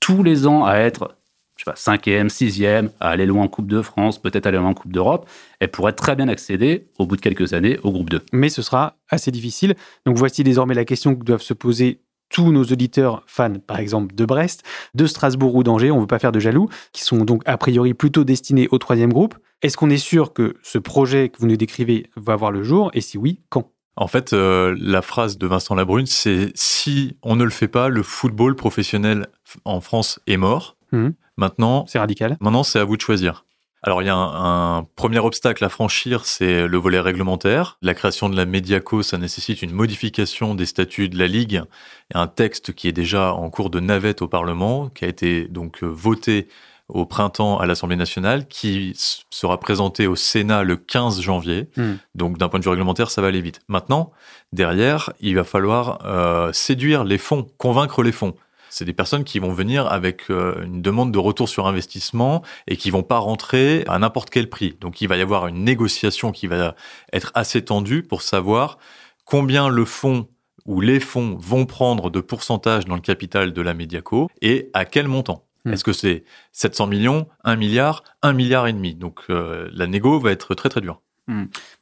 tous 0.00 0.22
les 0.22 0.46
ans 0.46 0.64
à 0.64 0.76
être 0.76 1.14
je 1.56 1.62
sais 1.62 1.70
pas, 1.70 1.76
cinquième, 1.76 2.30
sixième, 2.30 2.90
à 3.00 3.10
aller 3.10 3.26
loin 3.26 3.44
en 3.44 3.48
Coupe 3.48 3.68
de 3.68 3.80
France, 3.80 4.20
peut-être 4.20 4.46
aller 4.46 4.58
loin 4.58 4.70
en 4.70 4.74
Coupe 4.74 4.92
d'Europe, 4.92 5.28
elle 5.60 5.70
pourrait 5.70 5.92
très 5.92 6.16
bien 6.16 6.26
accéder, 6.28 6.88
au 6.98 7.06
bout 7.06 7.16
de 7.16 7.20
quelques 7.20 7.52
années, 7.52 7.78
au 7.84 7.92
groupe 7.92 8.10
2. 8.10 8.22
Mais 8.32 8.48
ce 8.48 8.62
sera 8.62 8.96
assez 9.08 9.30
difficile. 9.30 9.74
Donc 10.04 10.16
voici 10.16 10.42
désormais 10.42 10.74
la 10.74 10.84
question 10.84 11.14
que 11.14 11.22
doivent 11.22 11.42
se 11.42 11.54
poser 11.54 12.00
tous 12.34 12.50
nos 12.50 12.64
auditeurs 12.64 13.22
fans, 13.28 13.60
par 13.64 13.78
exemple, 13.78 14.12
de 14.12 14.24
Brest, 14.24 14.64
de 14.96 15.06
Strasbourg 15.06 15.54
ou 15.54 15.62
d'Angers, 15.62 15.92
on 15.92 15.96
ne 15.96 16.00
veut 16.00 16.08
pas 16.08 16.18
faire 16.18 16.32
de 16.32 16.40
jaloux, 16.40 16.68
qui 16.92 17.04
sont 17.04 17.18
donc 17.18 17.42
a 17.46 17.56
priori 17.56 17.94
plutôt 17.94 18.24
destinés 18.24 18.66
au 18.72 18.78
troisième 18.78 19.12
groupe. 19.12 19.36
Est-ce 19.62 19.76
qu'on 19.76 19.88
est 19.88 19.98
sûr 19.98 20.32
que 20.32 20.56
ce 20.64 20.78
projet 20.78 21.28
que 21.28 21.38
vous 21.38 21.46
nous 21.46 21.56
décrivez 21.56 22.10
va 22.16 22.34
voir 22.34 22.50
le 22.50 22.64
jour? 22.64 22.90
Et 22.92 23.00
si 23.02 23.18
oui, 23.18 23.40
quand? 23.50 23.70
En 23.94 24.08
fait, 24.08 24.32
euh, 24.32 24.74
la 24.80 25.00
phrase 25.00 25.38
de 25.38 25.46
Vincent 25.46 25.76
Labrune, 25.76 26.06
c'est 26.06 26.50
si 26.56 27.16
on 27.22 27.36
ne 27.36 27.44
le 27.44 27.50
fait 27.50 27.68
pas, 27.68 27.88
le 27.88 28.02
football 28.02 28.56
professionnel 28.56 29.28
en 29.64 29.80
France 29.80 30.18
est 30.26 30.36
mort. 30.36 30.76
Mmh. 30.90 31.10
Maintenant, 31.36 31.84
C'est 31.86 32.00
radical. 32.00 32.36
maintenant 32.40 32.64
c'est 32.64 32.80
à 32.80 32.84
vous 32.84 32.96
de 32.96 33.00
choisir. 33.02 33.43
Alors 33.86 34.02
il 34.02 34.06
y 34.06 34.08
a 34.08 34.16
un, 34.16 34.78
un 34.78 34.86
premier 34.96 35.18
obstacle 35.18 35.62
à 35.62 35.68
franchir, 35.68 36.24
c'est 36.24 36.66
le 36.66 36.78
volet 36.78 37.00
réglementaire. 37.00 37.76
La 37.82 37.92
création 37.92 38.30
de 38.30 38.36
la 38.36 38.46
Mediaco, 38.46 39.02
ça 39.02 39.18
nécessite 39.18 39.60
une 39.60 39.72
modification 39.72 40.54
des 40.54 40.64
statuts 40.64 41.10
de 41.10 41.18
la 41.18 41.26
Ligue. 41.26 41.62
Il 42.10 42.16
y 42.16 42.18
a 42.18 42.22
un 42.22 42.26
texte 42.26 42.72
qui 42.72 42.88
est 42.88 42.92
déjà 42.92 43.34
en 43.34 43.50
cours 43.50 43.68
de 43.68 43.80
navette 43.80 44.22
au 44.22 44.28
Parlement, 44.28 44.88
qui 44.88 45.04
a 45.04 45.08
été 45.08 45.48
donc 45.48 45.82
voté 45.82 46.48
au 46.88 47.04
printemps 47.04 47.58
à 47.58 47.66
l'Assemblée 47.66 47.96
nationale, 47.96 48.46
qui 48.48 48.94
sera 49.30 49.60
présenté 49.60 50.06
au 50.06 50.16
Sénat 50.16 50.62
le 50.62 50.76
15 50.76 51.20
janvier. 51.20 51.68
Hmm. 51.76 51.94
Donc 52.14 52.38
d'un 52.38 52.48
point 52.48 52.60
de 52.60 52.64
vue 52.64 52.70
réglementaire, 52.70 53.10
ça 53.10 53.20
va 53.20 53.28
aller 53.28 53.42
vite. 53.42 53.60
Maintenant, 53.68 54.12
derrière, 54.52 55.12
il 55.20 55.34
va 55.34 55.44
falloir 55.44 55.98
euh, 56.06 56.52
séduire 56.52 57.04
les 57.04 57.18
fonds, 57.18 57.46
convaincre 57.58 58.02
les 58.02 58.12
fonds. 58.12 58.34
C'est 58.74 58.84
des 58.84 58.92
personnes 58.92 59.22
qui 59.22 59.38
vont 59.38 59.52
venir 59.52 59.86
avec 59.86 60.30
euh, 60.30 60.60
une 60.64 60.82
demande 60.82 61.12
de 61.12 61.18
retour 61.20 61.48
sur 61.48 61.68
investissement 61.68 62.42
et 62.66 62.76
qui 62.76 62.90
vont 62.90 63.04
pas 63.04 63.18
rentrer 63.18 63.84
à 63.86 64.00
n'importe 64.00 64.30
quel 64.30 64.50
prix. 64.50 64.76
Donc 64.80 65.00
il 65.00 65.06
va 65.06 65.16
y 65.16 65.20
avoir 65.20 65.46
une 65.46 65.62
négociation 65.62 66.32
qui 66.32 66.48
va 66.48 66.74
être 67.12 67.30
assez 67.36 67.64
tendue 67.64 68.02
pour 68.02 68.20
savoir 68.20 68.78
combien 69.24 69.68
le 69.68 69.84
fonds 69.84 70.26
ou 70.66 70.80
les 70.80 70.98
fonds 70.98 71.36
vont 71.38 71.66
prendre 71.66 72.10
de 72.10 72.18
pourcentage 72.20 72.84
dans 72.86 72.96
le 72.96 73.00
capital 73.00 73.52
de 73.52 73.62
la 73.62 73.74
Mediaco 73.74 74.28
et 74.42 74.70
à 74.74 74.84
quel 74.84 75.06
montant. 75.06 75.46
Hmm. 75.64 75.72
Est-ce 75.72 75.84
que 75.84 75.92
c'est 75.92 76.24
700 76.50 76.88
millions, 76.88 77.28
1 77.44 77.54
milliard, 77.54 78.02
1 78.22 78.32
milliard 78.32 78.66
et 78.66 78.72
demi? 78.72 78.96
Donc 78.96 79.20
euh, 79.30 79.70
la 79.72 79.86
négo 79.86 80.18
va 80.18 80.32
être 80.32 80.56
très 80.56 80.68
très 80.68 80.80
dure. 80.80 81.00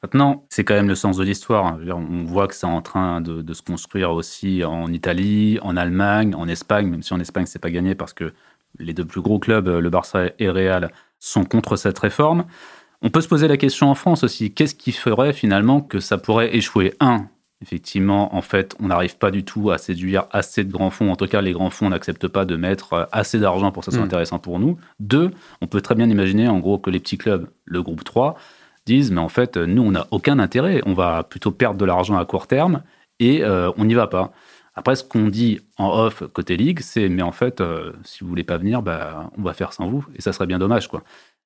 Maintenant, 0.03 0.45
c'est 0.51 0.65
quand 0.65 0.75
même 0.75 0.89
le 0.89 0.95
sens 0.95 1.17
de 1.17 1.25
l'histoire. 1.25 1.67
hein. 1.67 1.79
On 1.91 2.25
voit 2.25 2.47
que 2.49 2.55
c'est 2.55 2.67
en 2.67 2.81
train 2.83 3.21
de, 3.21 3.43
de 3.43 3.55
se 3.55 3.63
construire 3.63 4.13
aussi 4.13 4.65
en 4.65 4.93
Italie, 4.93 5.59
en 5.63 5.77
Allemagne, 5.77 6.35
en 6.35 6.47
Espagne, 6.49 6.89
même 6.89 7.03
si 7.03 7.13
en 7.13 7.21
Espagne, 7.21 7.47
c'est 7.47 7.59
pas 7.59 7.71
gagné 7.71 7.95
parce 7.95 8.13
que 8.13 8.33
les 8.79 8.95
deux 8.95 9.05
plus 9.05 9.21
gros 9.21 9.39
clubs, 9.39 9.67
le 9.69 9.91
Barça 9.91 10.27
et 10.39 10.49
Real, 10.49 10.91
sont 11.19 11.45
contre 11.45 11.77
cette 11.77 11.99
réforme. 11.99 12.45
On 13.03 13.11
peut 13.11 13.21
se 13.21 13.29
poser 13.29 13.49
la 13.49 13.57
question 13.57 13.91
en 13.91 13.95
France 13.95 14.23
aussi. 14.25 14.53
Qu'est-ce 14.55 14.75
qui 14.77 14.93
ferait 14.93 15.33
finalement 15.33 15.81
que 15.81 15.99
ça 16.01 16.19
pourrait 16.19 16.55
échouer? 16.57 16.95
Un, 17.01 17.27
effectivement, 17.61 18.35
en 18.37 18.43
fait, 18.43 18.77
on 18.81 18.87
n'arrive 18.87 19.19
pas 19.19 19.31
du 19.33 19.45
tout 19.45 19.71
à 19.73 19.79
séduire 19.79 20.27
assez 20.31 20.63
de 20.65 20.71
grands 20.73 20.91
fonds. 20.91 21.11
En 21.11 21.17
tout 21.17 21.27
cas, 21.27 21.41
les 21.43 21.53
grands 21.53 21.71
fonds 21.71 21.89
n'acceptent 21.91 22.29
pas 22.29 22.45
de 22.45 22.55
mettre 22.57 22.93
euh, 22.93 23.05
assez 23.13 23.39
d'argent 23.41 23.73
pour 23.73 23.83
que 23.85 23.87
ça 23.87 23.91
soit 23.97 24.03
Mm. 24.03 24.07
intéressant 24.07 24.39
pour 24.39 24.59
nous. 24.61 24.79
Deux, 25.01 25.33
on 25.61 25.67
peut 25.67 25.81
très 25.81 25.97
bien 25.97 26.09
imaginer, 26.09 26.47
en 26.49 26.61
gros, 26.61 26.79
que 26.79 26.91
les 26.91 27.01
petits 27.01 27.19
clubs, 27.19 27.49
le 27.65 27.83
groupe 27.83 28.05
3, 28.05 28.37
disent 28.87 29.11
mais 29.11 29.21
en 29.21 29.29
fait 29.29 29.57
nous 29.57 29.83
on 29.83 29.93
n'a 29.93 30.07
aucun 30.11 30.39
intérêt, 30.39 30.83
on 30.87 30.95
va 30.95 31.23
plutôt 31.25 31.51
perdre 31.51 31.79
de 31.79 31.85
l'argent 31.85 32.17
à 32.17 32.25
court 32.25 32.47
terme 32.47 32.83
et 33.21 33.43
euh, 33.45 33.71
on 33.77 33.85
n'y 33.85 33.95
va 33.95 34.07
pas. 34.07 34.33
Après 34.75 34.97
ce 34.97 35.05
qu'on 35.05 35.29
dit 35.29 35.61
en 35.79 35.91
off 35.91 36.23
côté 36.33 36.57
ligue, 36.57 36.81
c'est 36.81 37.09
mais 37.09 37.23
en 37.23 37.33
fait 37.33 37.61
euh, 37.61 37.93
si 38.05 38.25
vous 38.25 38.29
voulez 38.29 38.45
pas 38.45 38.59
venir, 38.59 38.83
bah 38.83 39.31
on 39.37 39.43
va 39.43 39.53
faire 39.53 39.73
sans 39.73 39.89
vous 39.89 40.07
et 40.15 40.23
ça 40.23 40.33
serait 40.33 40.47
bien 40.47 40.59
dommage 40.59 40.89
quoi. 40.89 41.03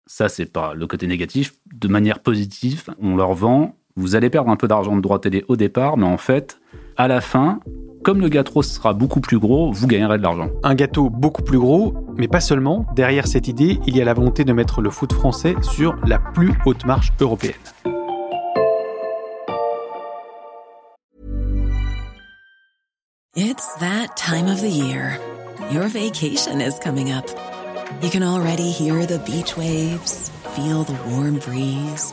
Ça 0.07 0.29
c'est 0.29 0.53
pas 0.53 0.75
le 0.75 0.87
côté 0.87 1.07
négatif. 1.07 1.55
De 1.75 1.89
manière 1.89 2.21
positive, 2.21 2.85
on 3.01 3.17
leur 3.17 3.35
vend 3.35 3.77
vous 3.97 4.15
allez 4.15 4.31
perdre 4.31 4.51
un 4.51 4.57
peu 4.57 4.69
d'argent 4.69 4.95
de 4.95 5.01
droit 5.01 5.19
télé 5.19 5.45
au 5.49 5.57
départ, 5.57 5.97
mais 5.97 6.07
en 6.07 6.19
fait 6.19 6.61
à 6.97 7.09
la 7.09 7.21
fin, 7.21 7.61
comme 8.05 8.21
le 8.21 8.29
gâteau 8.29 8.63
sera 8.63 8.93
beaucoup 8.93 9.21
plus 9.21 9.39
gros, 9.39 9.73
vous 9.73 9.87
gagnerez 9.87 10.19
de 10.19 10.23
l'argent. 10.23 10.49
Un 10.63 10.75
gâteau 10.75 11.11
beaucoup 11.11 11.43
plus 11.43 11.59
gros, 11.59 11.95
mais 12.17 12.29
pas 12.29 12.41
seulement. 12.41 12.87
Derrière 12.95 13.27
cette 13.27 13.49
idée, 13.49 13.79
il 13.87 13.97
y 13.97 14.01
a 14.01 14.05
la 14.05 14.15
volonté 14.15 14.45
de 14.45 14.53
mettre 14.53 14.81
le 14.81 14.91
foot 14.91 15.13
français 15.13 15.57
sur 15.63 15.97
la 16.07 16.19
plus 16.19 16.53
haute 16.67 16.85
marche 16.87 17.13
européenne. 17.21 17.55
It's 23.35 23.75
that 23.81 24.17
time 24.17 24.47
of 24.47 24.61
the 24.61 24.71
year. 24.71 25.19
Your 25.71 25.89
vacation 25.89 26.61
is 26.61 26.79
coming 26.83 27.13
up. 27.13 27.27
You 28.03 28.11
can 28.11 28.23
already 28.23 28.71
hear 28.71 29.05
the 29.07 29.19
beach 29.27 29.57
waves, 29.57 30.31
feel 30.55 30.85
the 30.85 30.97
warm 31.11 31.39
breeze, 31.39 32.13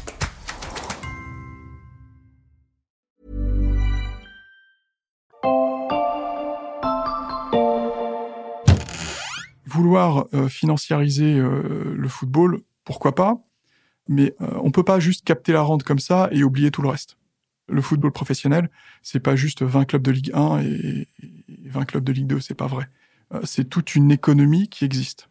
Euh, 9.97 10.47
financiariser 10.47 11.37
euh, 11.37 11.95
le 11.95 12.07
football, 12.07 12.61
pourquoi 12.85 13.13
pas 13.13 13.37
Mais 14.07 14.33
euh, 14.41 14.47
on 14.63 14.71
peut 14.71 14.83
pas 14.83 14.99
juste 14.99 15.25
capter 15.25 15.51
la 15.51 15.61
rente 15.61 15.83
comme 15.83 15.99
ça 15.99 16.29
et 16.31 16.43
oublier 16.43 16.71
tout 16.71 16.81
le 16.81 16.89
reste. 16.89 17.17
Le 17.67 17.81
football 17.81 18.11
professionnel, 18.11 18.69
c'est 19.01 19.19
pas 19.19 19.35
juste 19.35 19.63
20 19.63 19.85
clubs 19.85 20.01
de 20.01 20.11
Ligue 20.11 20.31
1 20.33 20.61
et, 20.61 21.07
et 21.21 21.69
20 21.69 21.85
clubs 21.85 22.03
de 22.03 22.11
Ligue 22.11 22.27
2, 22.27 22.39
c'est 22.39 22.53
pas 22.53 22.67
vrai. 22.67 22.87
C'est 23.43 23.69
toute 23.69 23.95
une 23.95 24.11
économie 24.11 24.67
qui 24.67 24.83
existe 24.83 25.29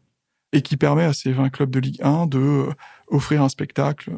et 0.52 0.62
qui 0.62 0.78
permet 0.78 1.04
à 1.04 1.12
ces 1.12 1.32
20 1.32 1.50
clubs 1.50 1.70
de 1.70 1.80
Ligue 1.80 2.02
1 2.02 2.26
de 2.26 2.66
offrir 3.08 3.42
un 3.42 3.48
spectacle. 3.50 4.12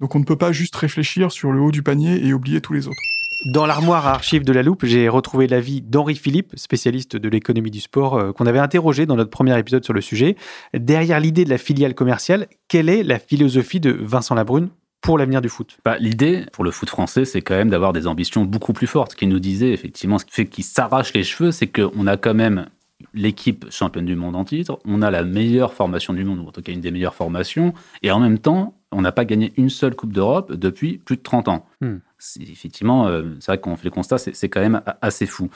Donc 0.00 0.14
on 0.14 0.18
ne 0.18 0.24
peut 0.24 0.36
pas 0.36 0.52
juste 0.52 0.76
réfléchir 0.76 1.32
sur 1.32 1.52
le 1.52 1.60
haut 1.60 1.72
du 1.72 1.82
panier 1.82 2.26
et 2.26 2.34
oublier 2.34 2.60
tous 2.60 2.74
les 2.74 2.88
autres. 2.88 3.21
Dans 3.44 3.66
l'armoire 3.66 4.06
à 4.06 4.12
archives 4.12 4.44
de 4.44 4.52
la 4.52 4.62
loupe, 4.62 4.84
j'ai 4.84 5.08
retrouvé 5.08 5.48
l'avis 5.48 5.80
d'Henri 5.82 6.14
Philippe, 6.14 6.52
spécialiste 6.54 7.16
de 7.16 7.28
l'économie 7.28 7.72
du 7.72 7.80
sport, 7.80 8.14
euh, 8.14 8.32
qu'on 8.32 8.46
avait 8.46 8.60
interrogé 8.60 9.04
dans 9.04 9.16
notre 9.16 9.30
premier 9.30 9.58
épisode 9.58 9.84
sur 9.84 9.92
le 9.92 10.00
sujet. 10.00 10.36
Derrière 10.74 11.18
l'idée 11.18 11.44
de 11.44 11.50
la 11.50 11.58
filiale 11.58 11.94
commerciale, 11.94 12.46
quelle 12.68 12.88
est 12.88 13.02
la 13.02 13.18
philosophie 13.18 13.80
de 13.80 13.90
Vincent 13.90 14.36
Labrune 14.36 14.68
pour 15.00 15.18
l'avenir 15.18 15.40
du 15.40 15.48
foot? 15.48 15.78
Bah, 15.84 15.98
L'idée 15.98 16.46
pour 16.52 16.62
le 16.62 16.70
foot 16.70 16.88
français, 16.88 17.24
c'est 17.24 17.42
quand 17.42 17.56
même 17.56 17.70
d'avoir 17.70 17.92
des 17.92 18.06
ambitions 18.06 18.44
beaucoup 18.44 18.72
plus 18.72 18.86
fortes. 18.86 19.12
Ce 19.12 19.16
qu'il 19.16 19.28
nous 19.28 19.40
disait, 19.40 19.72
effectivement, 19.72 20.18
ce 20.18 20.24
qui 20.24 20.34
fait 20.34 20.46
qu'il 20.46 20.62
s'arrache 20.62 21.12
les 21.12 21.24
cheveux, 21.24 21.50
c'est 21.50 21.66
qu'on 21.66 22.06
a 22.06 22.16
quand 22.16 22.34
même 22.34 22.68
l'équipe 23.12 23.66
championne 23.70 24.06
du 24.06 24.14
monde 24.14 24.36
en 24.36 24.44
titre, 24.44 24.78
on 24.84 25.02
a 25.02 25.10
la 25.10 25.24
meilleure 25.24 25.74
formation 25.74 26.12
du 26.12 26.24
monde, 26.24 26.38
ou 26.38 26.46
en 26.46 26.52
tout 26.52 26.62
cas 26.62 26.72
une 26.72 26.80
des 26.80 26.92
meilleures 26.92 27.16
formations, 27.16 27.74
et 28.02 28.12
en 28.12 28.20
même 28.20 28.38
temps, 28.38 28.74
on 28.92 29.02
n'a 29.02 29.12
pas 29.12 29.24
gagné 29.24 29.52
une 29.56 29.70
seule 29.70 29.94
Coupe 29.94 30.12
d'Europe 30.12 30.52
depuis 30.52 30.98
plus 30.98 31.16
de 31.16 31.22
30 31.22 31.48
ans. 31.48 31.66
Hmm. 31.80 31.96
Effectivement, 32.40 33.06
euh, 33.06 33.22
c'est 33.40 33.52
vrai 33.52 33.60
qu'on 33.60 33.76
fait 33.76 33.84
le 33.84 33.90
constat, 33.90 34.18
c'est 34.18 34.48
quand 34.48 34.60
même 34.60 34.82
assez 35.00 35.26
fou. 35.26 35.50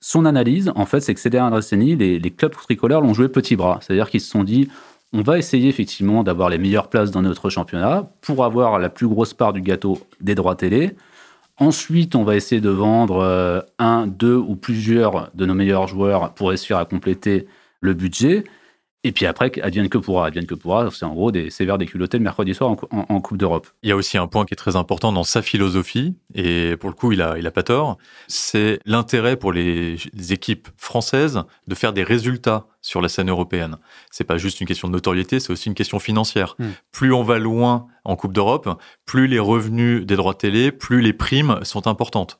Son 0.00 0.24
analyse, 0.24 0.72
en 0.74 0.86
fait, 0.86 1.00
c'est 1.00 1.14
que 1.14 1.20
ces 1.20 1.30
dernières 1.30 1.56
décennies, 1.56 1.94
les, 1.94 2.18
les 2.18 2.30
clubs 2.30 2.52
tricolores 2.52 3.02
l'ont 3.02 3.14
joué 3.14 3.28
petit 3.28 3.56
bras. 3.56 3.78
C'est-à-dire 3.82 4.08
qu'ils 4.08 4.22
se 4.22 4.30
sont 4.30 4.44
dit, 4.44 4.68
on 5.12 5.22
va 5.22 5.38
essayer 5.38 5.68
effectivement 5.68 6.22
d'avoir 6.22 6.48
les 6.48 6.58
meilleures 6.58 6.88
places 6.88 7.10
dans 7.10 7.22
notre 7.22 7.50
championnat 7.50 8.10
pour 8.20 8.44
avoir 8.44 8.78
la 8.78 8.88
plus 8.88 9.08
grosse 9.08 9.34
part 9.34 9.52
du 9.52 9.60
gâteau 9.60 9.98
des 10.20 10.34
droits 10.34 10.54
télé. 10.54 10.96
Ensuite, 11.58 12.14
on 12.14 12.24
va 12.24 12.36
essayer 12.36 12.60
de 12.60 12.70
vendre 12.70 13.18
euh, 13.18 13.60
un, 13.78 14.06
deux 14.06 14.36
ou 14.36 14.56
plusieurs 14.56 15.30
de 15.34 15.44
nos 15.44 15.54
meilleurs 15.54 15.88
joueurs 15.88 16.32
pour 16.32 16.48
réussir 16.48 16.78
à 16.78 16.86
compléter 16.86 17.46
le 17.80 17.92
budget. 17.92 18.44
Et 19.02 19.12
puis 19.12 19.24
après, 19.24 19.50
advienne 19.62 19.88
que 19.88 19.96
pourra. 19.96 20.26
Advienne 20.26 20.44
que 20.46 20.54
pourra, 20.54 20.90
c'est 20.90 21.06
en 21.06 21.14
gros 21.14 21.32
des 21.32 21.48
sévères 21.48 21.78
des 21.78 21.86
culottés 21.86 22.18
le 22.18 22.24
mercredi 22.24 22.54
soir 22.54 22.68
en, 22.70 22.76
cou- 22.76 22.86
en- 22.90 23.06
en 23.08 23.20
Coupe 23.22 23.38
d'Europe. 23.38 23.66
Il 23.82 23.88
y 23.88 23.92
a 23.92 23.96
aussi 23.96 24.18
un 24.18 24.26
point 24.26 24.44
qui 24.44 24.52
est 24.52 24.56
très 24.58 24.76
important 24.76 25.10
dans 25.10 25.24
sa 25.24 25.40
philosophie, 25.40 26.16
et 26.34 26.76
pour 26.76 26.90
le 26.90 26.94
coup, 26.94 27.10
il 27.12 27.22
a, 27.22 27.38
il 27.38 27.46
a 27.46 27.50
pas 27.50 27.62
tort, 27.62 27.96
c'est 28.28 28.78
l'intérêt 28.84 29.36
pour 29.36 29.52
les, 29.54 29.96
les 30.12 30.32
équipes 30.34 30.68
françaises 30.76 31.42
de 31.66 31.74
faire 31.74 31.94
des 31.94 32.02
résultats 32.02 32.66
sur 32.82 33.00
la 33.00 33.08
scène 33.08 33.30
européenne. 33.30 33.78
C'est 34.10 34.24
pas 34.24 34.36
juste 34.36 34.60
une 34.60 34.66
question 34.66 34.88
de 34.88 34.92
notoriété, 34.92 35.40
c'est 35.40 35.50
aussi 35.52 35.68
une 35.68 35.74
question 35.74 35.98
financière. 35.98 36.54
Mm. 36.58 36.66
Plus 36.92 37.12
on 37.14 37.22
va 37.22 37.38
loin 37.38 37.86
en 38.04 38.16
Coupe 38.16 38.34
d'Europe, 38.34 38.68
plus 39.06 39.28
les 39.28 39.38
revenus 39.38 40.04
des 40.04 40.16
droits 40.16 40.34
télé, 40.34 40.72
plus 40.72 41.00
les 41.00 41.14
primes 41.14 41.60
sont 41.62 41.86
importantes. 41.86 42.38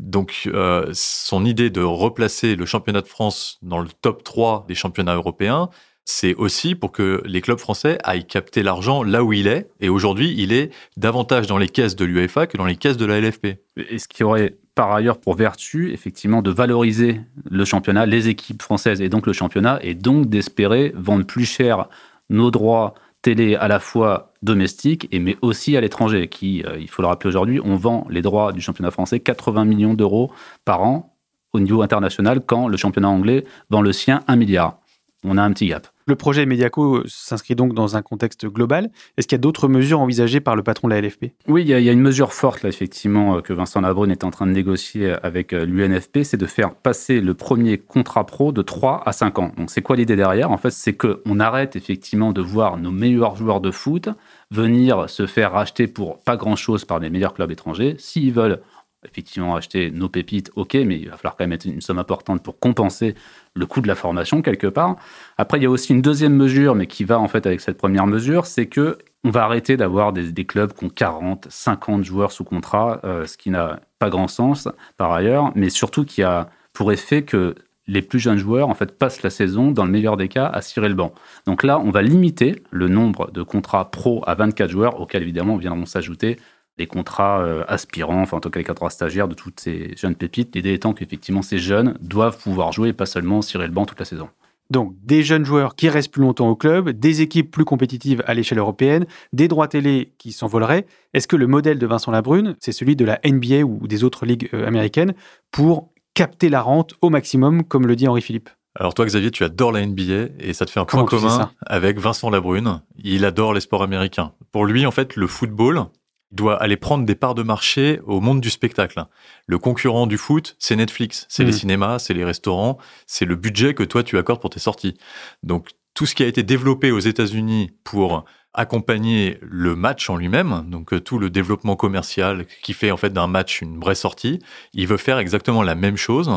Donc, 0.00 0.42
euh, 0.46 0.88
son 0.94 1.44
idée 1.44 1.70
de 1.70 1.82
replacer 1.82 2.54
le 2.54 2.64
championnat 2.66 3.00
de 3.02 3.08
France 3.08 3.58
dans 3.62 3.80
le 3.80 3.88
top 4.00 4.22
3 4.22 4.64
des 4.68 4.74
championnats 4.76 5.16
européens, 5.16 5.68
c'est 6.10 6.34
aussi 6.36 6.74
pour 6.74 6.90
que 6.90 7.22
les 7.26 7.42
clubs 7.42 7.58
français 7.58 7.98
aillent 8.02 8.26
capter 8.26 8.62
l'argent 8.62 9.02
là 9.02 9.22
où 9.22 9.34
il 9.34 9.46
est. 9.46 9.68
Et 9.80 9.90
aujourd'hui, 9.90 10.34
il 10.38 10.54
est 10.54 10.70
davantage 10.96 11.46
dans 11.46 11.58
les 11.58 11.68
caisses 11.68 11.96
de 11.96 12.06
l'UEFA 12.06 12.46
que 12.46 12.56
dans 12.56 12.64
les 12.64 12.76
caisses 12.76 12.96
de 12.96 13.04
la 13.04 13.20
LFP. 13.20 13.58
Et 13.76 13.98
ce 13.98 14.08
qui 14.08 14.24
aurait 14.24 14.56
par 14.74 14.90
ailleurs 14.90 15.20
pour 15.20 15.34
vertu, 15.34 15.92
effectivement, 15.92 16.40
de 16.40 16.50
valoriser 16.50 17.20
le 17.50 17.64
championnat, 17.66 18.06
les 18.06 18.28
équipes 18.28 18.62
françaises 18.62 19.02
et 19.02 19.10
donc 19.10 19.26
le 19.26 19.34
championnat, 19.34 19.80
et 19.82 19.94
donc 19.94 20.30
d'espérer 20.30 20.94
vendre 20.96 21.26
plus 21.26 21.44
cher 21.44 21.90
nos 22.30 22.50
droits 22.50 22.94
télé 23.20 23.54
à 23.54 23.68
la 23.68 23.78
fois 23.78 24.32
domestiques 24.40 25.08
et 25.12 25.18
mais 25.18 25.36
aussi 25.42 25.76
à 25.76 25.82
l'étranger, 25.82 26.28
qui, 26.28 26.64
euh, 26.64 26.78
il 26.80 26.88
faut 26.88 27.02
le 27.02 27.08
rappeler 27.08 27.28
aujourd'hui, 27.28 27.60
on 27.62 27.76
vend 27.76 28.06
les 28.08 28.22
droits 28.22 28.52
du 28.52 28.62
championnat 28.62 28.90
français 28.90 29.20
80 29.20 29.66
millions 29.66 29.92
d'euros 29.92 30.32
par 30.64 30.82
an 30.82 31.14
au 31.52 31.60
niveau 31.60 31.82
international, 31.82 32.40
quand 32.40 32.66
le 32.66 32.78
championnat 32.78 33.10
anglais 33.10 33.44
vend 33.68 33.82
le 33.82 33.92
sien 33.92 34.22
1 34.26 34.36
milliard. 34.36 34.78
On 35.22 35.36
a 35.36 35.42
un 35.42 35.52
petit 35.52 35.66
gap. 35.66 35.88
Le 36.08 36.16
projet 36.16 36.46
Mediaco 36.46 37.02
s'inscrit 37.04 37.54
donc 37.54 37.74
dans 37.74 37.98
un 37.98 38.00
contexte 38.00 38.46
global. 38.46 38.88
Est-ce 39.18 39.28
qu'il 39.28 39.36
y 39.36 39.40
a 39.40 39.42
d'autres 39.42 39.68
mesures 39.68 40.00
envisagées 40.00 40.40
par 40.40 40.56
le 40.56 40.62
patron 40.62 40.88
de 40.88 40.94
la 40.94 41.02
LFP 41.02 41.32
Oui, 41.48 41.60
il 41.60 41.68
y, 41.68 41.74
a, 41.74 41.92
une 41.92 42.00
mesure 42.00 42.32
forte, 42.32 42.64
effectivement, 42.64 43.36
euh, 43.36 43.40
que 43.42 43.52
Vincent 43.52 43.82
Labrune 43.82 44.10
est 44.10 44.24
en 44.24 44.30
train 44.30 44.46
de 44.46 44.52
négocier 44.52 45.14
avec 45.22 45.52
euh, 45.52 45.66
l'UNFP, 45.66 46.20
c'est 46.22 46.38
de 46.38 46.46
faire 46.46 46.74
passer 46.74 47.20
le 47.20 47.34
premier 47.34 47.76
contrat 47.76 48.24
pro 48.24 48.52
de 48.52 48.62
3 48.62 49.02
à 49.04 49.12
5 49.12 49.38
ans. 49.38 49.52
Donc, 49.58 49.70
c'est 49.70 49.82
quoi 49.82 49.96
l'idée 49.96 50.16
derrière? 50.16 50.50
En 50.50 50.56
fait, 50.56 50.70
c'est 50.70 50.94
qu'on 50.94 51.40
arrête 51.40 51.76
effectivement 51.76 52.32
de 52.32 52.40
voir 52.40 52.78
nos 52.78 52.90
meilleurs 52.90 53.36
joueurs 53.36 53.60
de 53.60 53.70
foot 53.70 54.08
venir 54.50 55.10
se 55.10 55.26
faire 55.26 55.52
racheter 55.52 55.88
pour 55.88 56.22
pas 56.22 56.38
grand-chose 56.38 56.86
par 56.86 57.00
les 57.00 57.10
meilleurs 57.10 57.34
clubs 57.34 57.50
étrangers. 57.50 57.96
S'ils 57.98 58.32
veulent 58.32 58.60
effectivement 59.04 59.56
acheter 59.56 59.90
nos 59.90 60.08
pépites, 60.08 60.50
ok, 60.56 60.74
mais 60.74 60.98
il 60.98 61.08
va 61.08 61.16
falloir 61.16 61.36
quand 61.36 61.44
même 61.44 61.50
mettre 61.50 61.66
une 61.66 61.80
somme 61.80 61.98
importante 61.98 62.42
pour 62.42 62.58
compenser 62.58 63.14
le 63.54 63.66
coût 63.66 63.80
de 63.80 63.88
la 63.88 63.94
formation 63.94 64.42
quelque 64.42 64.66
part. 64.66 64.96
Après, 65.36 65.58
il 65.58 65.62
y 65.62 65.66
a 65.66 65.70
aussi 65.70 65.92
une 65.92 66.02
deuxième 66.02 66.34
mesure, 66.34 66.74
mais 66.74 66.86
qui 66.86 67.04
va 67.04 67.18
en 67.18 67.28
fait 67.28 67.46
avec 67.46 67.60
cette 67.60 67.78
première 67.78 68.06
mesure, 68.06 68.46
c'est 68.46 68.66
que 68.66 68.98
on 69.24 69.30
va 69.30 69.44
arrêter 69.44 69.76
d'avoir 69.76 70.12
des, 70.12 70.44
clubs 70.44 70.72
qui 70.72 70.84
ont 70.84 70.88
40, 70.88 71.48
50 71.50 72.04
joueurs 72.04 72.30
sous 72.30 72.44
contrat, 72.44 73.00
euh, 73.04 73.26
ce 73.26 73.36
qui 73.36 73.50
n'a 73.50 73.80
pas 73.98 74.10
grand 74.10 74.28
sens 74.28 74.68
par 74.96 75.12
ailleurs, 75.12 75.50
mais 75.56 75.70
surtout 75.70 76.04
qui 76.04 76.22
a 76.22 76.50
pour 76.72 76.92
effet 76.92 77.22
que 77.22 77.56
les 77.88 78.02
plus 78.02 78.20
jeunes 78.20 78.38
joueurs 78.38 78.68
en 78.68 78.74
fait 78.74 78.96
passent 78.96 79.22
la 79.22 79.30
saison 79.30 79.72
dans 79.72 79.84
le 79.84 79.90
meilleur 79.90 80.16
des 80.16 80.28
cas 80.28 80.46
à 80.46 80.62
cirer 80.62 80.88
le 80.88 80.94
banc. 80.94 81.12
Donc 81.46 81.62
là, 81.62 81.80
on 81.80 81.90
va 81.90 82.02
limiter 82.02 82.62
le 82.70 82.88
nombre 82.88 83.30
de 83.32 83.42
contrats 83.42 83.90
pro 83.90 84.22
à 84.26 84.34
24 84.34 84.70
joueurs, 84.70 85.00
auxquels 85.00 85.22
évidemment 85.22 85.56
viendront 85.56 85.86
s'ajouter 85.86 86.36
des 86.78 86.86
contrats 86.86 87.40
euh, 87.40 87.64
aspirants, 87.68 88.22
enfin 88.22 88.38
en 88.38 88.40
tout 88.40 88.50
cas 88.50 88.60
les 88.60 88.64
contrats 88.64 88.90
stagiaires 88.90 89.28
de 89.28 89.34
toutes 89.34 89.60
ces 89.60 89.94
jeunes 89.96 90.14
pépites. 90.14 90.54
L'idée 90.54 90.72
étant 90.72 90.94
qu'effectivement 90.94 91.42
ces 91.42 91.58
jeunes 91.58 91.98
doivent 92.00 92.38
pouvoir 92.38 92.72
jouer 92.72 92.90
et 92.90 92.92
pas 92.92 93.06
seulement 93.06 93.42
cirer 93.42 93.66
le 93.66 93.72
banc 93.72 93.84
toute 93.84 93.98
la 93.98 94.04
saison. 94.04 94.28
Donc 94.70 94.94
des 95.02 95.22
jeunes 95.22 95.44
joueurs 95.44 95.74
qui 95.74 95.88
restent 95.88 96.12
plus 96.12 96.22
longtemps 96.22 96.48
au 96.48 96.56
club, 96.56 96.90
des 96.90 97.22
équipes 97.22 97.50
plus 97.50 97.64
compétitives 97.64 98.22
à 98.26 98.34
l'échelle 98.34 98.58
européenne, 98.58 99.06
des 99.32 99.48
droits 99.48 99.68
télé 99.68 100.12
qui 100.18 100.32
s'envoleraient. 100.32 100.86
Est-ce 101.14 101.26
que 101.26 101.36
le 101.36 101.46
modèle 101.46 101.78
de 101.78 101.86
Vincent 101.86 102.12
Labrune, 102.12 102.54
c'est 102.60 102.72
celui 102.72 102.94
de 102.94 103.04
la 103.04 103.18
NBA 103.24 103.62
ou 103.62 103.86
des 103.88 104.04
autres 104.04 104.26
ligues 104.26 104.48
euh, 104.54 104.66
américaines 104.66 105.14
pour 105.50 105.90
capter 106.14 106.48
la 106.48 106.60
rente 106.62 106.94
au 107.00 107.10
maximum, 107.10 107.64
comme 107.64 107.86
le 107.86 107.96
dit 107.96 108.08
Henri 108.08 108.22
Philippe 108.22 108.50
alors 108.78 108.94
toi 108.94 109.06
Xavier, 109.06 109.32
tu 109.32 109.42
adores 109.42 109.72
la 109.72 109.84
NBA 109.84 110.28
et 110.38 110.52
ça 110.52 110.64
te 110.64 110.70
fait 110.70 110.78
un 110.78 110.84
point 110.84 111.04
commun 111.04 111.50
avec 111.66 111.98
Vincent 111.98 112.30
Labrune. 112.30 112.80
Il 113.02 113.24
adore 113.24 113.52
les 113.52 113.60
sports 113.60 113.82
américains. 113.82 114.32
Pour 114.52 114.66
lui, 114.66 114.86
en 114.86 114.92
fait, 114.92 115.16
le 115.16 115.26
football, 115.26 115.86
doit 116.30 116.60
aller 116.62 116.76
prendre 116.76 117.04
des 117.04 117.14
parts 117.14 117.34
de 117.34 117.42
marché 117.42 118.00
au 118.06 118.20
monde 118.20 118.40
du 118.40 118.50
spectacle. 118.50 119.04
Le 119.46 119.58
concurrent 119.58 120.06
du 120.06 120.18
foot, 120.18 120.56
c'est 120.58 120.76
Netflix, 120.76 121.26
c'est 121.28 121.44
les 121.44 121.50
mm. 121.50 121.54
cinémas, 121.54 121.98
c'est 121.98 122.14
les 122.14 122.24
restaurants, 122.24 122.78
c'est 123.06 123.24
le 123.24 123.34
budget 123.34 123.74
que 123.74 123.82
toi 123.82 124.02
tu 124.02 124.18
accordes 124.18 124.40
pour 124.40 124.50
tes 124.50 124.60
sorties. 124.60 124.98
Donc 125.42 125.70
tout 125.94 126.06
ce 126.06 126.14
qui 126.14 126.22
a 126.22 126.26
été 126.26 126.42
développé 126.42 126.90
aux 126.90 127.00
États-Unis 127.00 127.70
pour 127.82 128.24
accompagner 128.54 129.38
le 129.42 129.76
match 129.76 130.08
en 130.10 130.16
lui-même, 130.16 130.64
donc 130.68 130.92
euh, 130.92 131.00
tout 131.00 131.18
le 131.18 131.30
développement 131.30 131.76
commercial 131.76 132.46
qui 132.62 132.72
fait 132.72 132.90
en 132.90 132.96
fait 132.96 133.12
d'un 133.12 133.26
match 133.26 133.62
une 133.62 133.78
vraie 133.78 133.94
sortie, 133.94 134.40
il 134.72 134.86
veut 134.86 134.96
faire 134.96 135.18
exactement 135.18 135.62
la 135.62 135.74
même 135.74 135.96
chose. 135.96 136.30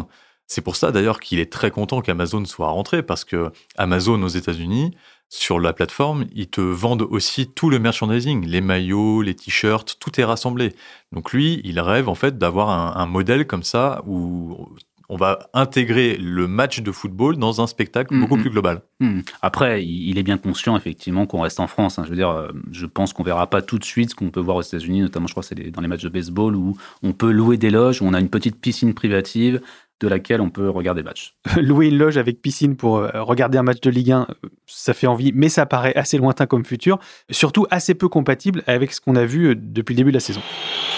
C'est 0.48 0.62
pour 0.62 0.76
ça 0.76 0.92
d'ailleurs 0.92 1.20
qu'il 1.20 1.40
est 1.40 1.52
très 1.52 1.72
content 1.72 2.02
qu'Amazon 2.02 2.44
soit 2.46 2.70
rentré 2.70 3.04
parce 3.04 3.24
que 3.24 3.52
Amazon 3.78 4.22
aux 4.22 4.28
États-Unis, 4.28 4.96
sur 5.34 5.62
la 5.62 5.72
plateforme, 5.72 6.26
ils 6.36 6.50
te 6.50 6.60
vendent 6.60 7.08
aussi 7.10 7.48
tout 7.48 7.70
le 7.70 7.80
merchandising, 7.80 8.46
les 8.46 8.60
maillots, 8.60 9.22
les 9.22 9.34
t-shirts, 9.34 9.96
tout 9.98 10.20
est 10.20 10.26
rassemblé. 10.26 10.74
Donc 11.14 11.32
lui, 11.32 11.62
il 11.64 11.80
rêve 11.80 12.10
en 12.10 12.16
fait 12.16 12.38
d'avoir 12.38 12.98
un, 12.98 13.06
modèle 13.06 13.48
comme 13.48 13.64
ça 13.64 14.04
où 14.06 14.68
on 15.08 15.16
va 15.16 15.50
intégrer 15.54 16.18
le 16.18 16.50
match 16.50 16.82
de 16.82 16.92
football 16.92 17.38
dans 17.38 17.62
un 17.62 17.68
spectacle 17.68 18.14
beaucoup 18.20 18.36
plus 18.36 18.50
global. 18.50 18.82
Mm. 19.00 19.22
Après, 19.42 19.86
il 19.86 20.18
est 20.18 20.24
bien 20.24 20.38
conscient 20.38 20.76
effectivement 20.76 21.26
qu'on 21.26 21.42
reste 21.42 21.62
en 21.62 21.68
France. 21.68 21.98
Hein. 21.98 22.04
Je 22.04 22.10
veux 22.10 22.18
dire, 22.18 22.30
euh, 22.30 22.50
je 22.70 22.86
pense 22.86 23.14
qu'on 23.14 23.24
verra 23.24 23.50
pas 23.50 23.62
tout 23.62 23.80
de 23.80 23.86
suite 23.86 24.10
ce 24.10 24.16
qu'on 24.16 24.32
peut 24.32 24.42
voir 24.42 24.58
aux 24.58 24.62
États-Unis, 24.62 25.00
notamment 25.00 25.28
je 25.28 25.34
crois 25.34 25.44
c'est 25.44 25.56
dans 25.72 25.82
les 25.82 25.88
matchs 25.88 26.04
de 26.04 26.10
baseball 26.10 26.58
où 26.58 26.76
on 27.04 27.14
peut 27.14 27.32
louer 27.32 27.56
des 27.56 27.70
loges, 27.70 28.02
où 28.02 28.06
on 28.06 28.14
a 28.14 28.20
une 28.20 28.30
petite 28.30 28.60
piscine 28.60 28.94
privative 28.94 29.62
de 30.02 30.08
laquelle 30.08 30.42
on 30.42 30.50
peut 30.50 30.70
regarder 30.70 31.04
match. 31.04 31.36
Louer 31.58 31.88
une 31.88 31.98
loge 31.98 32.18
avec 32.18 32.42
piscine 32.42 32.76
pour 32.76 32.98
euh, 32.98 33.10
regarder 33.22 33.58
un 33.58 33.64
match 33.64 33.80
de 33.82 33.90
Ligue 33.90 34.12
1, 34.12 34.28
euh, 34.30 34.50
ça 34.66 34.94
fait 34.94 35.08
envie, 35.08 35.32
mais 35.34 35.48
ça 35.48 35.66
paraît 35.66 35.96
assez 35.96 36.18
lointain 36.18 36.48
comme 36.48 36.66
futur, 36.66 37.00
surtout 37.30 37.68
assez 37.70 37.94
peu 37.94 38.10
compatible 38.10 38.64
avec 38.68 38.92
ce 38.92 39.00
qu'on 39.00 39.16
a 39.16 39.26
vu 39.26 39.50
euh, 39.50 39.56
depuis 39.56 39.94
le 39.94 39.98
début 39.98 40.12
de 40.12 40.18
la 40.18 40.20
saison. 40.20 40.42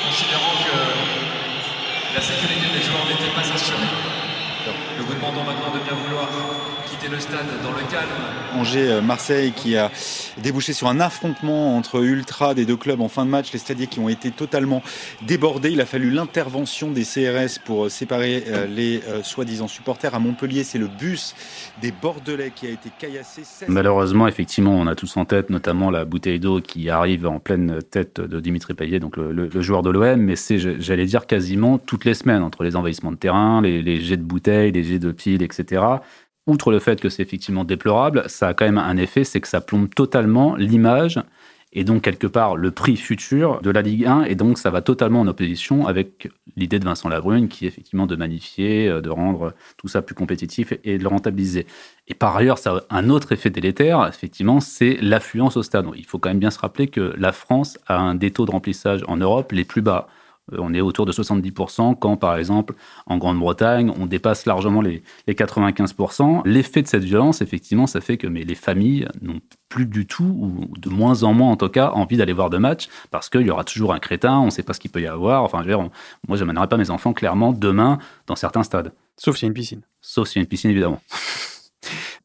Considérant 0.08 0.54
que 0.64 2.16
la 2.16 2.22
sécurité 2.22 2.73
le 7.14 7.20
stade 7.20 7.46
dans 7.62 7.72
le 7.72 7.92
calme 7.92 8.10
Angers-Marseille 8.56 9.52
qui 9.52 9.78
a 9.78 9.92
débouché 10.42 10.74
sur 10.74 10.88
un 10.88 11.00
affrontement 11.00 11.78
entre 11.78 12.04
ultras 12.04 12.56
des 12.56 12.66
deux 12.66 12.76
clubs 12.76 13.02
en 13.02 13.08
fin 13.08 13.24
de 13.24 13.30
match, 13.30 13.54
les 13.54 13.60
stadiers 13.60 13.86
qui 13.86 14.00
ont 14.00 14.10
été 14.10 14.32
totalement 14.32 14.82
débordés. 15.22 15.70
Il 15.70 15.80
a 15.80 15.86
fallu 15.86 16.10
l'intervention 16.10 16.90
des 16.90 17.04
CRS 17.04 17.60
pour 17.64 17.92
séparer 17.92 18.46
euh, 18.48 18.66
les 18.66 19.02
euh, 19.08 19.22
soi-disant 19.22 19.68
supporters. 19.68 20.16
À 20.16 20.20
Montpellier, 20.20 20.64
c'est 20.64 20.80
le 20.80 20.88
bus 20.88 21.36
des 21.82 21.92
Bordelais 21.92 22.52
qui 22.56 22.66
a 22.66 22.72
été 22.72 22.90
caillassé. 22.98 23.44
Malheureusement, 23.68 24.28
effectivement, 24.28 24.74
on 24.74 24.88
a 24.88 24.96
tous 24.96 25.16
en 25.16 25.26
tête 25.26 25.52
notamment 25.52 25.92
la 25.92 26.06
bouteille 26.06 26.40
d'eau 26.40 26.62
qui 26.62 26.90
arrive 26.90 27.28
en 27.28 27.40
pleine 27.40 27.80
tête 27.92 28.22
de 28.22 28.40
Dimitri 28.40 28.74
Payet, 28.74 29.00
donc 29.00 29.18
le, 29.18 29.62
joueur 29.62 29.84
de 29.84 29.92
l'OM, 29.92 30.20
mais 30.20 30.36
c'est, 30.36 30.58
j'allais 30.58 31.06
dire, 31.06 31.28
quasiment 31.28 31.78
toutes 31.78 32.06
les 32.06 32.16
semaines, 32.16 32.42
entre 32.42 32.64
les 32.64 32.76
envahissements 32.76 33.12
de 33.12 33.18
terrain, 33.18 33.62
les, 33.62 33.84
les 33.84 34.02
jets 34.02 34.18
de 34.18 34.24
bouteilles, 34.24 34.72
les 34.72 34.84
jets 34.84 35.00
de 35.00 35.12
piles, 35.12 35.44
etc 35.44 35.82
outre 36.48 36.72
le 36.72 36.80
fait 36.80 37.00
que 37.00 37.10
c'est 37.10 37.22
effectivement 37.22 37.64
déplorable, 37.64 38.24
ça 38.28 38.50
a 38.50 38.54
quand 38.54 38.66
même 38.66 38.78
un 38.78 38.98
effet, 38.98 39.24
c'est 39.24 39.42
que 39.42 39.48
ça 39.48 39.62
plombe 39.62 39.90
totalement 39.94 40.56
l'image 40.56 41.20
et 41.74 41.84
donc 41.84 42.04
quelque 42.04 42.28
part 42.28 42.56
le 42.56 42.72
prix 42.72 42.96
futur 42.96 43.60
de 43.62 43.72
la 43.72 43.82
Ligue 43.82 44.06
1 44.06 44.24
et 44.24 44.36
donc 44.36 44.58
ça 44.58 44.70
va 44.70 44.82
totalement 44.82 45.22
en 45.22 45.28
opposition 45.28 45.88
avec 45.88 46.30
l'idée 46.56 46.80
de 46.80 46.86
Vincent 46.86 47.10
Labrune 47.10 47.48
qui 47.48 47.66
est 47.66 47.68
effectivement 47.68 48.06
de 48.06 48.16
magnifier, 48.16 48.88
euh, 48.88 49.02
de 49.02 49.10
rendre 49.10 49.54
tout 49.78 49.88
ça 49.88 50.02
plus 50.02 50.16
compétitif 50.16 50.74
et 50.84 50.98
de 50.98 51.04
le 51.04 51.10
rentabiliser. 51.10 51.66
Et 52.08 52.14
par 52.14 52.36
ailleurs, 52.38 52.60
ça 52.60 52.84
a 52.90 52.98
un 52.98 53.10
autre 53.10 53.32
effet 53.32 53.50
délétère, 53.50 54.08
effectivement, 54.08 54.60
c'est 54.60 54.98
l'affluence 55.02 55.58
au 55.58 55.64
stade. 55.64 55.88
Il 55.96 56.06
faut 56.06 56.20
quand 56.20 56.30
même 56.30 56.40
bien 56.40 56.52
se 56.52 56.60
rappeler 56.60 56.88
que 56.88 57.14
la 57.18 57.32
France 57.32 57.78
a 57.88 57.98
un 57.98 58.16
des 58.16 58.32
taux 58.32 58.46
de 58.46 58.52
remplissage 58.52 59.04
en 59.08 59.18
Europe 59.18 59.52
les 59.52 59.66
plus 59.66 59.82
bas. 59.82 60.08
Euh, 60.52 60.58
on 60.60 60.74
est 60.74 60.82
autour 60.82 61.06
de 61.06 61.12
70%, 61.12 61.98
quand 61.98 62.18
par 62.18 62.36
exemple 62.38 62.76
en 63.06 63.18
Grande-Bretagne, 63.18 63.92
on 63.98 64.06
dépasse 64.06 64.46
largement 64.46 64.82
les, 64.82 65.04
95%. 65.28 66.42
L'effet 66.46 66.82
de 66.82 66.88
cette 66.88 67.04
violence, 67.04 67.42
effectivement, 67.42 67.88
ça 67.88 68.02
fait 68.02 68.18
que 68.18 68.28
mais 68.28 68.44
les 68.44 68.56
familles 68.56 69.08
n'ont 69.22 69.40
plus 69.70 69.86
du 69.86 70.06
tout, 70.06 70.24
ou 70.24 70.78
de 70.78 70.90
moins 70.90 71.24
en 71.24 71.34
moins 71.34 71.52
en 71.52 71.56
tout 71.56 71.70
cas, 71.70 71.92
envie 71.92 72.18
d'aller 72.18 72.34
voir 72.34 72.50
de 72.50 72.58
matchs, 72.58 72.90
parce 73.10 73.30
qu'il 73.30 73.42
y 73.42 73.50
aura 73.50 73.64
toujours 73.64 73.94
un 73.94 74.00
crétin, 74.00 74.38
on 74.40 74.46
ne 74.46 74.52
sait 74.52 74.64
pas 74.64 74.74
ce 74.74 74.80
qu'il 74.80 74.92
peut 74.92 75.02
y 75.02 75.08
avoir. 75.08 75.44
Enfin, 75.44 75.60
je 75.64 75.70
veux 75.70 75.76
dire, 75.76 75.90
moi, 76.28 76.38
je 76.38 76.44
n'amènerai 76.44 76.68
pas 76.68 76.78
mes 76.78 76.90
enfants 76.90 77.14
clairement 77.14 77.54
demain 77.54 77.98
dans 78.28 78.36
certains 78.36 78.64
stades. 78.64 78.92
Sauf 79.18 79.38
s'il 79.38 79.46
y 79.46 79.48
a 79.48 79.50
une 79.50 79.54
piscine. 79.54 79.82
Sauf 80.02 80.28
s'il 80.28 80.40
y 80.40 80.42
a 80.42 80.44
une 80.44 80.48
piscine, 80.48 80.72
évidemment. 80.72 81.02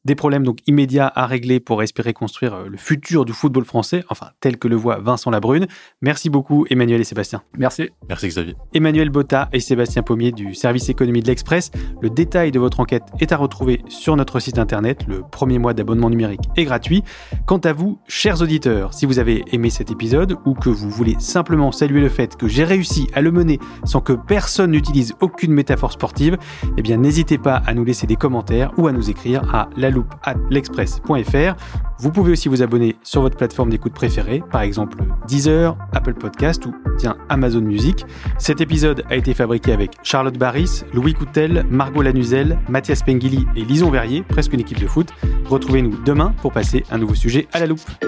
Des 0.08 0.14
problèmes 0.14 0.42
donc 0.42 0.60
immédiats 0.66 1.12
à 1.14 1.26
régler 1.26 1.60
pour 1.60 1.82
espérer 1.82 2.14
construire 2.14 2.54
euh, 2.54 2.66
le 2.66 2.78
futur 2.78 3.26
du 3.26 3.34
football 3.34 3.66
français, 3.66 4.04
enfin 4.08 4.28
tel 4.40 4.56
que 4.56 4.66
le 4.66 4.74
voit 4.74 5.00
Vincent 5.00 5.30
Labrune. 5.30 5.66
Merci 6.00 6.30
beaucoup 6.30 6.64
Emmanuel 6.70 7.02
et 7.02 7.04
Sébastien. 7.04 7.42
Merci. 7.58 7.90
Merci 8.08 8.28
Xavier. 8.28 8.54
Emmanuel 8.72 9.10
Botta 9.10 9.50
et 9.52 9.60
Sébastien 9.60 10.02
Pommier 10.02 10.32
du 10.32 10.54
service 10.54 10.88
économie 10.88 11.20
de 11.20 11.26
l'Express. 11.26 11.72
Le 12.00 12.08
détail 12.08 12.52
de 12.52 12.58
votre 12.58 12.80
enquête 12.80 13.02
est 13.20 13.32
à 13.32 13.36
retrouver 13.36 13.82
sur 13.88 14.16
notre 14.16 14.40
site 14.40 14.58
internet. 14.58 15.04
Le 15.06 15.20
premier 15.30 15.58
mois 15.58 15.74
d'abonnement 15.74 16.08
numérique 16.08 16.48
est 16.56 16.64
gratuit. 16.64 17.04
Quant 17.44 17.58
à 17.58 17.74
vous, 17.74 17.98
chers 18.08 18.40
auditeurs, 18.40 18.94
si 18.94 19.04
vous 19.04 19.18
avez 19.18 19.44
aimé 19.52 19.68
cet 19.68 19.90
épisode 19.90 20.38
ou 20.46 20.54
que 20.54 20.70
vous 20.70 20.88
voulez 20.88 21.16
simplement 21.18 21.70
saluer 21.70 22.00
le 22.00 22.08
fait 22.08 22.34
que 22.34 22.48
j'ai 22.48 22.64
réussi 22.64 23.08
à 23.12 23.20
le 23.20 23.30
mener 23.30 23.58
sans 23.84 24.00
que 24.00 24.14
personne 24.14 24.70
n'utilise 24.70 25.12
aucune 25.20 25.52
métaphore 25.52 25.92
sportive, 25.92 26.38
eh 26.78 26.80
bien 26.80 26.96
n'hésitez 26.96 27.36
pas 27.36 27.56
à 27.66 27.74
nous 27.74 27.84
laisser 27.84 28.06
des 28.06 28.16
commentaires 28.16 28.72
ou 28.78 28.86
à 28.86 28.92
nous 28.92 29.10
écrire 29.10 29.54
à 29.54 29.68
la 29.76 29.90
loupe 29.98 30.14
at 30.24 30.34
l'express.fr. 30.50 31.54
Vous 32.00 32.10
pouvez 32.10 32.32
aussi 32.32 32.48
vous 32.48 32.62
abonner 32.62 32.96
sur 33.02 33.22
votre 33.22 33.36
plateforme 33.36 33.70
d'écoute 33.70 33.92
préférée, 33.92 34.42
par 34.50 34.62
exemple 34.62 34.98
Deezer, 35.26 35.76
Apple 35.92 36.14
Podcast 36.14 36.64
ou 36.66 36.74
tiens, 36.96 37.16
Amazon 37.28 37.60
Music. 37.60 38.06
Cet 38.38 38.60
épisode 38.60 39.04
a 39.10 39.16
été 39.16 39.34
fabriqué 39.34 39.72
avec 39.72 39.96
Charlotte 40.02 40.38
Barris, 40.38 40.84
Louis 40.94 41.14
Coutel, 41.14 41.64
Margot 41.70 42.02
Lanuzel, 42.02 42.58
Mathias 42.68 43.02
Pengili 43.02 43.46
et 43.56 43.64
Lison 43.64 43.90
Verrier, 43.90 44.22
presque 44.22 44.52
une 44.52 44.60
équipe 44.60 44.80
de 44.80 44.86
foot. 44.86 45.08
Retrouvez-nous 45.46 46.02
demain 46.04 46.34
pour 46.40 46.52
passer 46.52 46.84
un 46.90 46.98
nouveau 46.98 47.14
sujet 47.14 47.48
à 47.52 47.58
la 47.58 47.66
loupe. 47.66 48.07